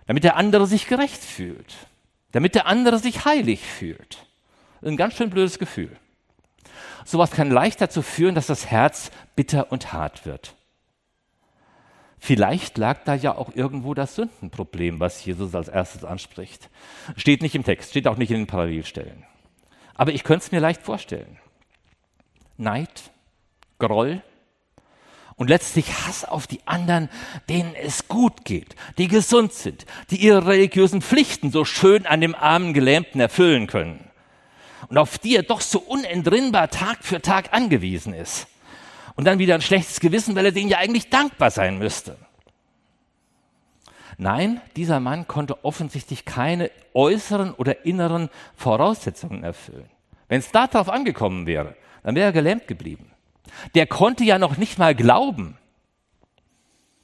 damit 0.06 0.24
der 0.24 0.36
andere 0.36 0.66
sich 0.66 0.86
gerecht 0.86 1.22
fühlt, 1.22 1.74
damit 2.30 2.54
der 2.54 2.66
andere 2.66 2.98
sich 2.98 3.24
heilig 3.24 3.60
fühlt. 3.60 4.26
Ein 4.80 4.96
ganz 4.96 5.14
schön 5.14 5.30
blödes 5.30 5.58
Gefühl. 5.58 5.96
Sowas 7.04 7.32
kann 7.32 7.50
leicht 7.50 7.80
dazu 7.80 8.02
führen, 8.02 8.34
dass 8.34 8.46
das 8.46 8.66
Herz 8.66 9.10
bitter 9.36 9.70
und 9.72 9.92
hart 9.92 10.24
wird. 10.24 10.54
Vielleicht 12.24 12.78
lag 12.78 13.02
da 13.04 13.16
ja 13.16 13.36
auch 13.36 13.50
irgendwo 13.56 13.94
das 13.94 14.14
Sündenproblem, 14.14 15.00
was 15.00 15.24
Jesus 15.24 15.56
als 15.56 15.66
erstes 15.66 16.04
anspricht. 16.04 16.70
Steht 17.16 17.42
nicht 17.42 17.56
im 17.56 17.64
Text, 17.64 17.90
steht 17.90 18.06
auch 18.06 18.16
nicht 18.16 18.30
in 18.30 18.42
den 18.42 18.46
Parallelstellen. 18.46 19.24
Aber 19.96 20.12
ich 20.12 20.22
könnte 20.22 20.44
es 20.44 20.52
mir 20.52 20.60
leicht 20.60 20.82
vorstellen. 20.82 21.40
Neid, 22.56 23.10
Groll 23.80 24.22
und 25.34 25.48
letztlich 25.48 25.92
Hass 26.06 26.24
auf 26.24 26.46
die 26.46 26.60
anderen, 26.64 27.08
denen 27.48 27.74
es 27.74 28.06
gut 28.06 28.44
geht, 28.44 28.76
die 28.98 29.08
gesund 29.08 29.52
sind, 29.52 29.84
die 30.10 30.24
ihre 30.24 30.46
religiösen 30.46 31.02
Pflichten 31.02 31.50
so 31.50 31.64
schön 31.64 32.06
an 32.06 32.20
dem 32.20 32.36
armen 32.36 32.72
Gelähmten 32.72 33.20
erfüllen 33.20 33.66
können 33.66 34.08
und 34.88 34.96
auf 34.96 35.18
die 35.18 35.34
er 35.34 35.42
doch 35.42 35.60
so 35.60 35.80
unentrinnbar 35.80 36.70
Tag 36.70 36.98
für 37.02 37.20
Tag 37.20 37.52
angewiesen 37.52 38.14
ist 38.14 38.46
und 39.14 39.24
dann 39.24 39.38
wieder 39.38 39.54
ein 39.54 39.62
schlechtes 39.62 40.00
Gewissen, 40.00 40.34
weil 40.34 40.46
er 40.46 40.52
denen 40.52 40.70
ja 40.70 40.78
eigentlich 40.78 41.10
dankbar 41.10 41.50
sein 41.50 41.78
müsste. 41.78 42.16
Nein, 44.18 44.60
dieser 44.76 45.00
Mann 45.00 45.26
konnte 45.26 45.64
offensichtlich 45.64 46.24
keine 46.24 46.70
äußeren 46.94 47.54
oder 47.54 47.84
inneren 47.84 48.28
Voraussetzungen 48.54 49.42
erfüllen. 49.42 49.90
Wenn 50.28 50.40
es 50.40 50.50
darauf 50.50 50.88
angekommen 50.88 51.46
wäre, 51.46 51.76
dann 52.02 52.14
wäre 52.14 52.26
er 52.26 52.32
gelähmt 52.32 52.66
geblieben. 52.66 53.10
Der 53.74 53.86
konnte 53.86 54.24
ja 54.24 54.38
noch 54.38 54.56
nicht 54.56 54.78
mal 54.78 54.94
glauben. 54.94 55.58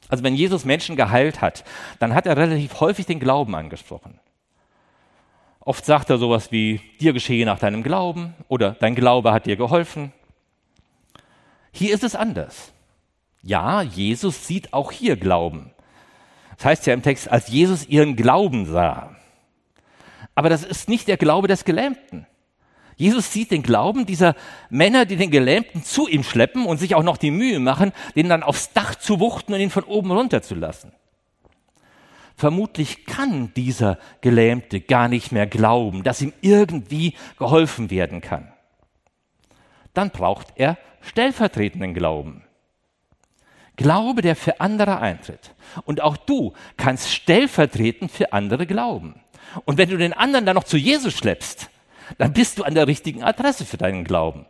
Also 0.09 0.25
wenn 0.25 0.35
Jesus 0.35 0.65
Menschen 0.65 0.97
geheilt 0.97 1.41
hat, 1.41 1.65
dann 1.99 2.15
hat 2.15 2.27
er 2.27 2.37
relativ 2.37 2.81
häufig 2.81 3.07
den 3.07 3.21
Glauben 3.21 3.55
angesprochen. 3.55 4.19
Oft 5.61 5.85
sagt 5.85 6.09
er 6.09 6.17
sowas 6.17 6.51
wie, 6.51 6.81
dir 7.01 7.13
geschehe 7.13 7.45
nach 7.45 7.59
deinem 7.59 7.83
Glauben 7.83 8.35
oder 8.49 8.77
dein 8.81 8.95
Glaube 8.95 9.33
hat 9.33 9.45
dir 9.45 9.57
geholfen. 9.57 10.13
Hier 11.79 11.95
ist 11.95 12.03
es 12.03 12.17
anders. 12.17 12.73
Ja, 13.41 13.83
Jesus 13.83 14.49
sieht 14.49 14.73
auch 14.73 14.91
hier 14.91 15.17
Glauben. 15.17 15.71
Das 16.57 16.65
heißt 16.65 16.87
ja 16.89 16.93
im 16.93 17.03
Text, 17.03 17.31
als 17.31 17.47
Jesus 17.47 17.87
ihren 17.87 18.17
Glauben 18.17 18.67
sah. 18.67 19.15
Aber 20.35 20.49
das 20.49 20.65
ist 20.65 20.89
nicht 20.89 21.07
der 21.07 21.19
Glaube 21.19 21.47
des 21.47 21.65
Gelähmten. 21.65 22.27
Jesus 22.97 23.33
sieht 23.33 23.53
den 23.53 23.63
Glauben 23.63 24.07
dieser 24.07 24.35
Männer, 24.71 25.05
die 25.05 25.15
den 25.15 25.31
Gelähmten 25.31 25.85
zu 25.85 26.09
ihm 26.09 26.25
schleppen 26.25 26.67
und 26.67 26.79
sich 26.79 26.97
auch 26.97 27.05
noch 27.05 27.17
die 27.17 27.31
Mühe 27.31 27.61
machen, 27.61 27.93
den 28.17 28.29
dann 28.29 28.43
aufs 28.43 28.73
Dach 28.73 28.97
zu 28.97 29.21
wuchten 29.21 29.55
und 29.55 29.61
ihn 29.61 29.71
von 29.71 29.85
oben 29.85 30.11
runterzulassen. 30.11 30.91
Vermutlich 32.35 33.07
kann 33.07 33.55
dieser 33.55 33.99
Gelähmte 34.21 34.81
gar 34.81 35.07
nicht 35.07 35.31
mehr 35.31 35.47
glauben, 35.47 36.03
dass 36.03 36.23
ihm 36.23 36.33
irgendwie 36.41 37.15
geholfen 37.39 37.89
werden 37.91 38.21
kann. 38.21 38.53
Dann 39.95 40.11
braucht 40.11 40.49
er 40.57 40.79
stellvertretenden 41.01 41.95
Glauben. 41.95 42.45
Glaube, 43.77 44.23
der 44.23 44.35
für 44.35 44.61
andere 44.61 44.99
eintritt. 44.99 45.55
Und 45.85 46.01
auch 46.01 46.17
du 46.17 46.53
kannst 46.77 47.13
stellvertretend 47.13 48.11
für 48.11 48.33
andere 48.33 48.67
glauben. 48.67 49.21
Und 49.65 49.79
wenn 49.79 49.89
du 49.89 49.97
den 49.97 50.13
anderen 50.13 50.47
dann 50.47 50.57
noch 50.57 50.65
zu 50.65 50.77
Jesus 50.77 51.15
schleppst, 51.15 51.71
dann 52.19 52.33
bist 52.33 52.59
du 52.59 52.65
an 52.65 52.75
der 52.75 52.87
richtigen 52.87 53.23
Adresse 53.23 53.65
für 53.65 53.77
deinen 53.77 54.05
Glauben. 54.05 54.47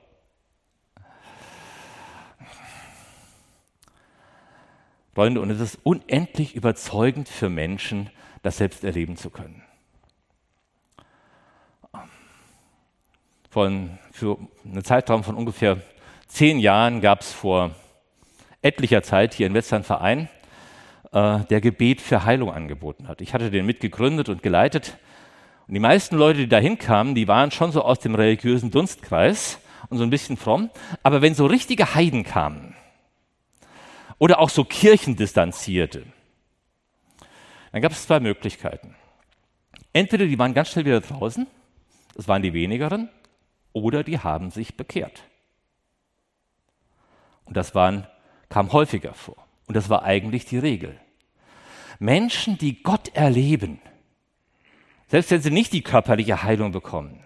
Freunde, 5.14 5.40
und 5.40 5.50
es 5.50 5.58
ist 5.58 5.78
unendlich 5.82 6.54
überzeugend 6.54 7.28
für 7.28 7.50
Menschen, 7.50 8.08
das 8.42 8.58
selbst 8.58 8.84
erleben 8.84 9.16
zu 9.16 9.30
können. 9.30 9.64
Von, 13.50 13.98
für 14.12 14.38
einen 14.64 14.84
Zeitraum 14.84 15.24
von 15.24 15.34
ungefähr 15.34 15.78
zehn 16.26 16.58
Jahren 16.58 17.00
gab 17.00 17.22
es 17.22 17.32
vor 17.32 17.70
etlicher 18.62 19.02
Zeit 19.02 19.34
hier 19.34 19.46
in 19.46 19.56
einen 19.56 19.84
Verein, 19.84 20.28
äh, 21.12 21.40
der 21.44 21.60
Gebet 21.60 22.00
für 22.00 22.24
Heilung 22.24 22.52
angeboten 22.52 23.08
hat. 23.08 23.20
Ich 23.20 23.32
hatte 23.32 23.50
den 23.50 23.66
mitgegründet 23.66 24.28
und 24.28 24.42
geleitet. 24.42 24.98
Und 25.66 25.74
die 25.74 25.80
meisten 25.80 26.16
Leute, 26.16 26.40
die 26.40 26.48
da 26.48 26.58
hinkamen, 26.58 27.14
die 27.14 27.28
waren 27.28 27.50
schon 27.50 27.72
so 27.72 27.82
aus 27.82 27.98
dem 28.00 28.14
religiösen 28.14 28.70
Dunstkreis 28.70 29.58
und 29.88 29.98
so 29.98 30.04
ein 30.04 30.10
bisschen 30.10 30.36
fromm. 30.36 30.70
Aber 31.02 31.22
wenn 31.22 31.34
so 31.34 31.46
richtige 31.46 31.94
Heiden 31.94 32.24
kamen 32.24 32.74
oder 34.18 34.40
auch 34.40 34.50
so 34.50 34.64
Kirchendistanzierte, 34.64 36.04
dann 37.72 37.82
gab 37.82 37.92
es 37.92 38.06
zwei 38.06 38.20
Möglichkeiten. 38.20 38.94
Entweder 39.92 40.26
die 40.26 40.38
waren 40.38 40.54
ganz 40.54 40.70
schnell 40.70 40.84
wieder 40.84 41.00
draußen, 41.00 41.46
das 42.14 42.28
waren 42.28 42.42
die 42.42 42.52
wenigeren, 42.52 43.08
oder 43.72 44.02
die 44.02 44.18
haben 44.18 44.50
sich 44.50 44.76
bekehrt. 44.76 45.24
Und 47.44 47.56
das 47.56 47.74
waren 47.74 48.06
kam 48.48 48.72
häufiger 48.72 49.14
vor. 49.14 49.36
Und 49.66 49.76
das 49.76 49.88
war 49.88 50.02
eigentlich 50.02 50.46
die 50.46 50.58
Regel. 50.58 50.98
Menschen, 51.98 52.58
die 52.58 52.82
Gott 52.82 53.08
erleben, 53.14 53.80
selbst 55.08 55.30
wenn 55.30 55.42
sie 55.42 55.50
nicht 55.50 55.72
die 55.72 55.82
körperliche 55.82 56.42
Heilung 56.42 56.72
bekommen, 56.72 57.24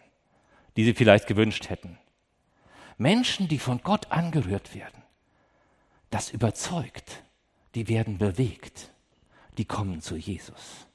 die 0.76 0.84
sie 0.84 0.94
vielleicht 0.94 1.26
gewünscht 1.26 1.68
hätten. 1.68 1.98
Menschen, 2.96 3.48
die 3.48 3.58
von 3.58 3.82
Gott 3.82 4.10
angerührt 4.10 4.74
werden, 4.74 5.02
das 6.10 6.30
überzeugt, 6.30 7.22
die 7.74 7.88
werden 7.88 8.18
bewegt, 8.18 8.90
die 9.58 9.64
kommen 9.64 10.00
zu 10.00 10.16
Jesus. 10.16 10.86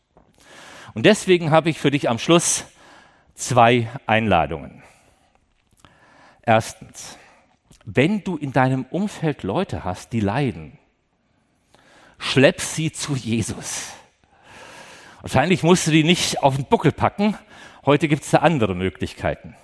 Und 0.93 1.05
deswegen 1.05 1.51
habe 1.51 1.69
ich 1.69 1.79
für 1.79 1.91
dich 1.91 2.09
am 2.09 2.19
Schluss 2.19 2.65
zwei 3.35 3.89
Einladungen. 4.05 4.83
Erstens, 6.47 7.17
wenn 7.83 8.23
du 8.23 8.37
in 8.37 8.53
deinem 8.53 8.85
Umfeld 8.85 9.43
Leute 9.43 9.83
hast, 9.83 10.13
die 10.13 10.21
leiden, 10.21 10.79
schlepp 12.19 12.61
sie 12.61 12.93
zu 12.93 13.17
Jesus. 13.17 13.89
Wahrscheinlich 15.19 15.61
musst 15.61 15.87
du 15.87 15.91
die 15.91 16.05
nicht 16.05 16.41
auf 16.41 16.55
den 16.55 16.63
Buckel 16.63 16.93
packen. 16.93 17.37
Heute 17.85 18.07
gibt 18.07 18.23
es 18.23 18.31
da 18.31 18.37
andere 18.37 18.75
Möglichkeiten. 18.75 19.57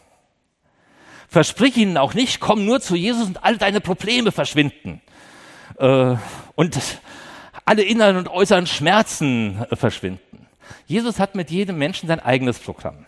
Versprich 1.30 1.78
ihnen 1.78 1.98
auch 1.98 2.14
nicht, 2.16 2.42
komm 2.42 2.66
nur 2.66 2.82
zu 2.82 2.98
Jesus 2.98 3.28
und 3.28 3.46
all 3.46 3.58
deine 3.58 3.80
Probleme 3.80 4.34
verschwinden. 4.34 5.02
Äh, 5.78 6.18
und 6.56 6.78
alle 7.64 7.84
inneren 7.84 8.18
und 8.18 8.28
äußeren 8.28 8.68
Schmerzen 8.68 9.66
äh, 9.70 9.78
verschwinden. 9.78 10.48
Jesus 10.86 11.18
hat 11.18 11.34
mit 11.34 11.50
jedem 11.50 11.78
Menschen 11.78 12.10
sein 12.10 12.20
eigenes 12.20 12.60
Programm. 12.60 13.06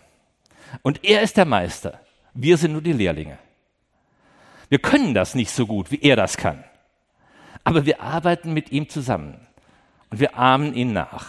Und 0.80 1.04
er 1.04 1.20
ist 1.20 1.36
der 1.36 1.44
Meister. 1.44 2.00
Wir 2.32 2.56
sind 2.56 2.72
nur 2.72 2.80
die 2.80 2.94
Lehrlinge. 2.94 3.36
Wir 4.68 4.78
können 4.78 5.14
das 5.14 5.34
nicht 5.34 5.50
so 5.50 5.66
gut, 5.66 5.90
wie 5.90 6.00
er 6.00 6.16
das 6.16 6.36
kann. 6.36 6.64
Aber 7.64 7.86
wir 7.86 8.00
arbeiten 8.00 8.52
mit 8.52 8.72
ihm 8.72 8.88
zusammen 8.88 9.46
und 10.10 10.20
wir 10.20 10.38
ahmen 10.38 10.74
ihn 10.74 10.92
nach. 10.92 11.26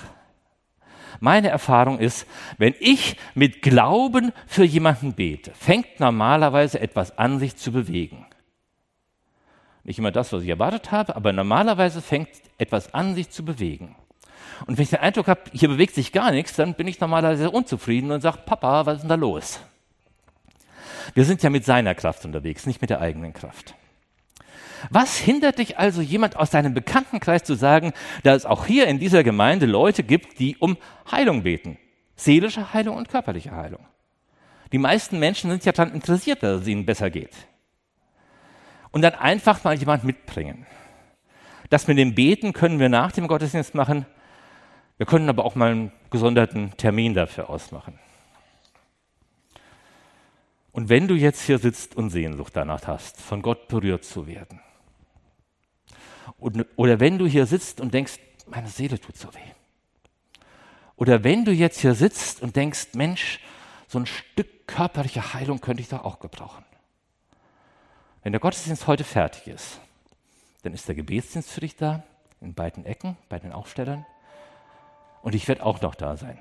Meine 1.20 1.50
Erfahrung 1.50 2.00
ist, 2.00 2.28
wenn 2.58 2.76
ich 2.80 3.18
mit 3.34 3.62
Glauben 3.62 4.32
für 4.46 4.64
jemanden 4.64 5.14
bete, 5.14 5.52
fängt 5.56 6.00
normalerweise 6.00 6.80
etwas 6.80 7.18
an, 7.18 7.40
sich 7.40 7.58
zu 7.58 7.72
bewegen. 7.72 8.26
Nicht 9.84 10.00
immer 10.00 10.12
das, 10.12 10.34
was 10.34 10.44
ich 10.44 10.50
erwartet 10.50 10.92
habe, 10.92 11.16
aber 11.16 11.34
normalerweise 11.34 12.02
fängt 12.02 12.30
etwas 12.58 12.94
an, 12.94 13.16
sich 13.16 13.30
zu 13.30 13.44
bewegen. 13.46 13.96
Und 14.66 14.78
wenn 14.78 14.84
ich 14.84 14.90
den 14.90 15.00
Eindruck 15.00 15.28
habe, 15.28 15.42
hier 15.54 15.70
bewegt 15.70 15.96
sich 15.96 16.12
gar 16.12 16.32
nichts, 16.32 16.56
dann 16.56 16.74
bin 16.74 16.88
ich 16.88 17.00
normalerweise 17.00 17.50
unzufrieden 17.50 18.12
und 18.12 18.22
sage, 18.22 18.40
Papa, 18.46 18.86
was 18.86 18.96
ist 18.98 19.02
denn 19.02 19.10
da 19.10 19.16
los? 19.16 19.60
Wir 21.14 21.26
sind 21.26 21.44
ja 21.44 21.50
mit 21.50 21.66
seiner 21.66 21.96
Kraft 21.96 22.26
unterwegs, 22.26 22.66
nicht 22.66 22.82
mit 22.82 22.90
der 22.90 23.02
eigenen 23.02 23.34
Kraft. 23.34 23.76
Was 24.90 25.18
hindert 25.18 25.58
dich 25.58 25.80
also, 25.80 26.02
jemand 26.02 26.36
aus 26.36 26.52
deinem 26.52 26.74
Bekanntenkreis 26.74 27.44
zu 27.44 27.56
sagen, 27.56 27.94
dass 28.24 28.38
es 28.38 28.46
auch 28.46 28.66
hier 28.66 28.88
in 28.88 29.00
dieser 29.00 29.24
Gemeinde 29.24 29.66
Leute 29.66 30.04
gibt, 30.04 30.40
die 30.40 30.56
um 30.58 30.78
Heilung 31.12 31.44
beten? 31.44 31.78
Seelische 32.16 32.74
Heilung 32.74 32.96
und 32.98 33.10
körperliche 33.10 33.52
Heilung. 33.56 33.86
Die 34.72 34.78
meisten 34.78 35.20
Menschen 35.20 35.50
sind 35.50 35.66
ja 35.66 35.72
daran 35.72 35.94
interessiert, 35.94 36.44
dass 36.44 36.62
es 36.62 36.68
ihnen 36.68 36.86
besser 36.86 37.10
geht. 37.10 37.34
Und 38.92 39.02
dann 39.02 39.14
einfach 39.16 39.64
mal 39.64 39.76
jemand 39.76 40.04
mitbringen. 40.04 40.66
Das 41.70 41.88
mit 41.88 41.98
dem 41.98 42.16
Beten 42.16 42.54
können 42.54 42.80
wir 42.80 42.90
nach 42.90 43.12
dem 43.12 43.28
Gottesdienst 43.28 43.76
machen. 43.76 44.06
Wir 44.98 45.06
können 45.06 45.30
aber 45.30 45.46
auch 45.46 45.56
mal 45.56 45.72
einen 45.72 45.92
gesonderten 46.10 46.76
Termin 46.78 47.14
dafür 47.14 47.50
ausmachen. 47.50 48.00
Und 50.78 50.90
wenn 50.90 51.08
du 51.08 51.16
jetzt 51.16 51.42
hier 51.42 51.58
sitzt 51.58 51.96
und 51.96 52.12
Sehnsucht 52.12 52.56
danach 52.56 52.86
hast, 52.86 53.20
von 53.20 53.42
Gott 53.42 53.68
berührt 53.68 54.06
zu 54.06 54.28
werden, 54.28 54.62
und, 56.38 56.68
oder 56.76 57.00
wenn 57.00 57.18
du 57.18 57.26
hier 57.26 57.48
sitzt 57.48 57.82
und 57.82 57.96
denkst, 57.96 58.20
meine 58.46 58.68
Seele 58.68 59.00
tut 59.00 59.18
so 59.18 59.34
weh, 59.34 60.44
oder 60.96 61.24
wenn 61.24 61.46
du 61.46 61.52
jetzt 61.52 61.80
hier 61.80 61.96
sitzt 61.96 62.44
und 62.44 62.56
denkst, 62.56 62.90
Mensch, 62.94 63.40
so 63.88 63.98
ein 63.98 64.06
Stück 64.06 64.68
körperliche 64.68 65.34
Heilung 65.34 65.62
könnte 65.62 65.82
ich 65.82 65.90
doch 65.90 66.06
auch 66.06 66.20
gebrauchen. 66.20 66.64
Wenn 68.22 68.34
der 68.34 68.40
Gottesdienst 68.40 68.86
heute 68.86 69.04
fertig 69.04 69.48
ist, 69.48 69.80
dann 70.62 70.76
ist 70.76 70.88
der 70.88 70.94
Gebetsdienst 70.94 71.50
für 71.50 71.62
dich 71.62 71.76
da, 71.76 72.04
in 72.40 72.54
beiden 72.54 72.86
Ecken, 72.86 73.18
bei 73.30 73.40
den 73.40 73.52
Aufstellern. 73.52 74.06
Und 75.24 75.34
ich 75.34 75.48
werde 75.48 75.66
auch 75.66 75.82
noch 75.82 75.96
da 75.96 76.18
sein. 76.18 76.38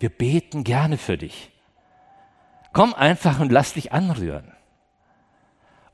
Wir 0.00 0.08
beten 0.08 0.64
gerne 0.64 0.98
für 0.98 1.16
dich. 1.16 1.52
Komm 2.72 2.94
einfach 2.94 3.40
und 3.40 3.50
lass 3.50 3.74
dich 3.74 3.92
anrühren. 3.92 4.52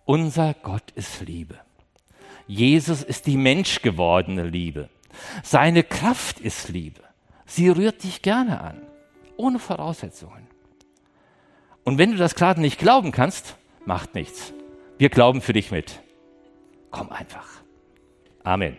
Unser 0.04 0.54
Gott 0.54 0.90
ist 0.94 1.20
Liebe. 1.22 1.58
Jesus 2.46 3.02
ist 3.02 3.26
die 3.26 3.36
menschgewordene 3.36 4.44
Liebe. 4.44 4.90
Seine 5.42 5.82
Kraft 5.82 6.40
ist 6.40 6.68
Liebe. 6.68 7.00
Sie 7.46 7.68
rührt 7.68 8.02
dich 8.02 8.22
gerne 8.22 8.60
an, 8.60 8.82
ohne 9.36 9.58
Voraussetzungen. 9.58 10.46
Und 11.84 11.98
wenn 11.98 12.12
du 12.12 12.16
das 12.16 12.34
gerade 12.34 12.60
nicht 12.60 12.78
glauben 12.78 13.12
kannst, 13.12 13.56
macht 13.84 14.14
nichts. 14.14 14.52
Wir 14.98 15.08
glauben 15.08 15.40
für 15.40 15.52
dich 15.52 15.70
mit. 15.70 16.00
Komm 16.90 17.10
einfach. 17.10 17.48
Amen. 18.42 18.78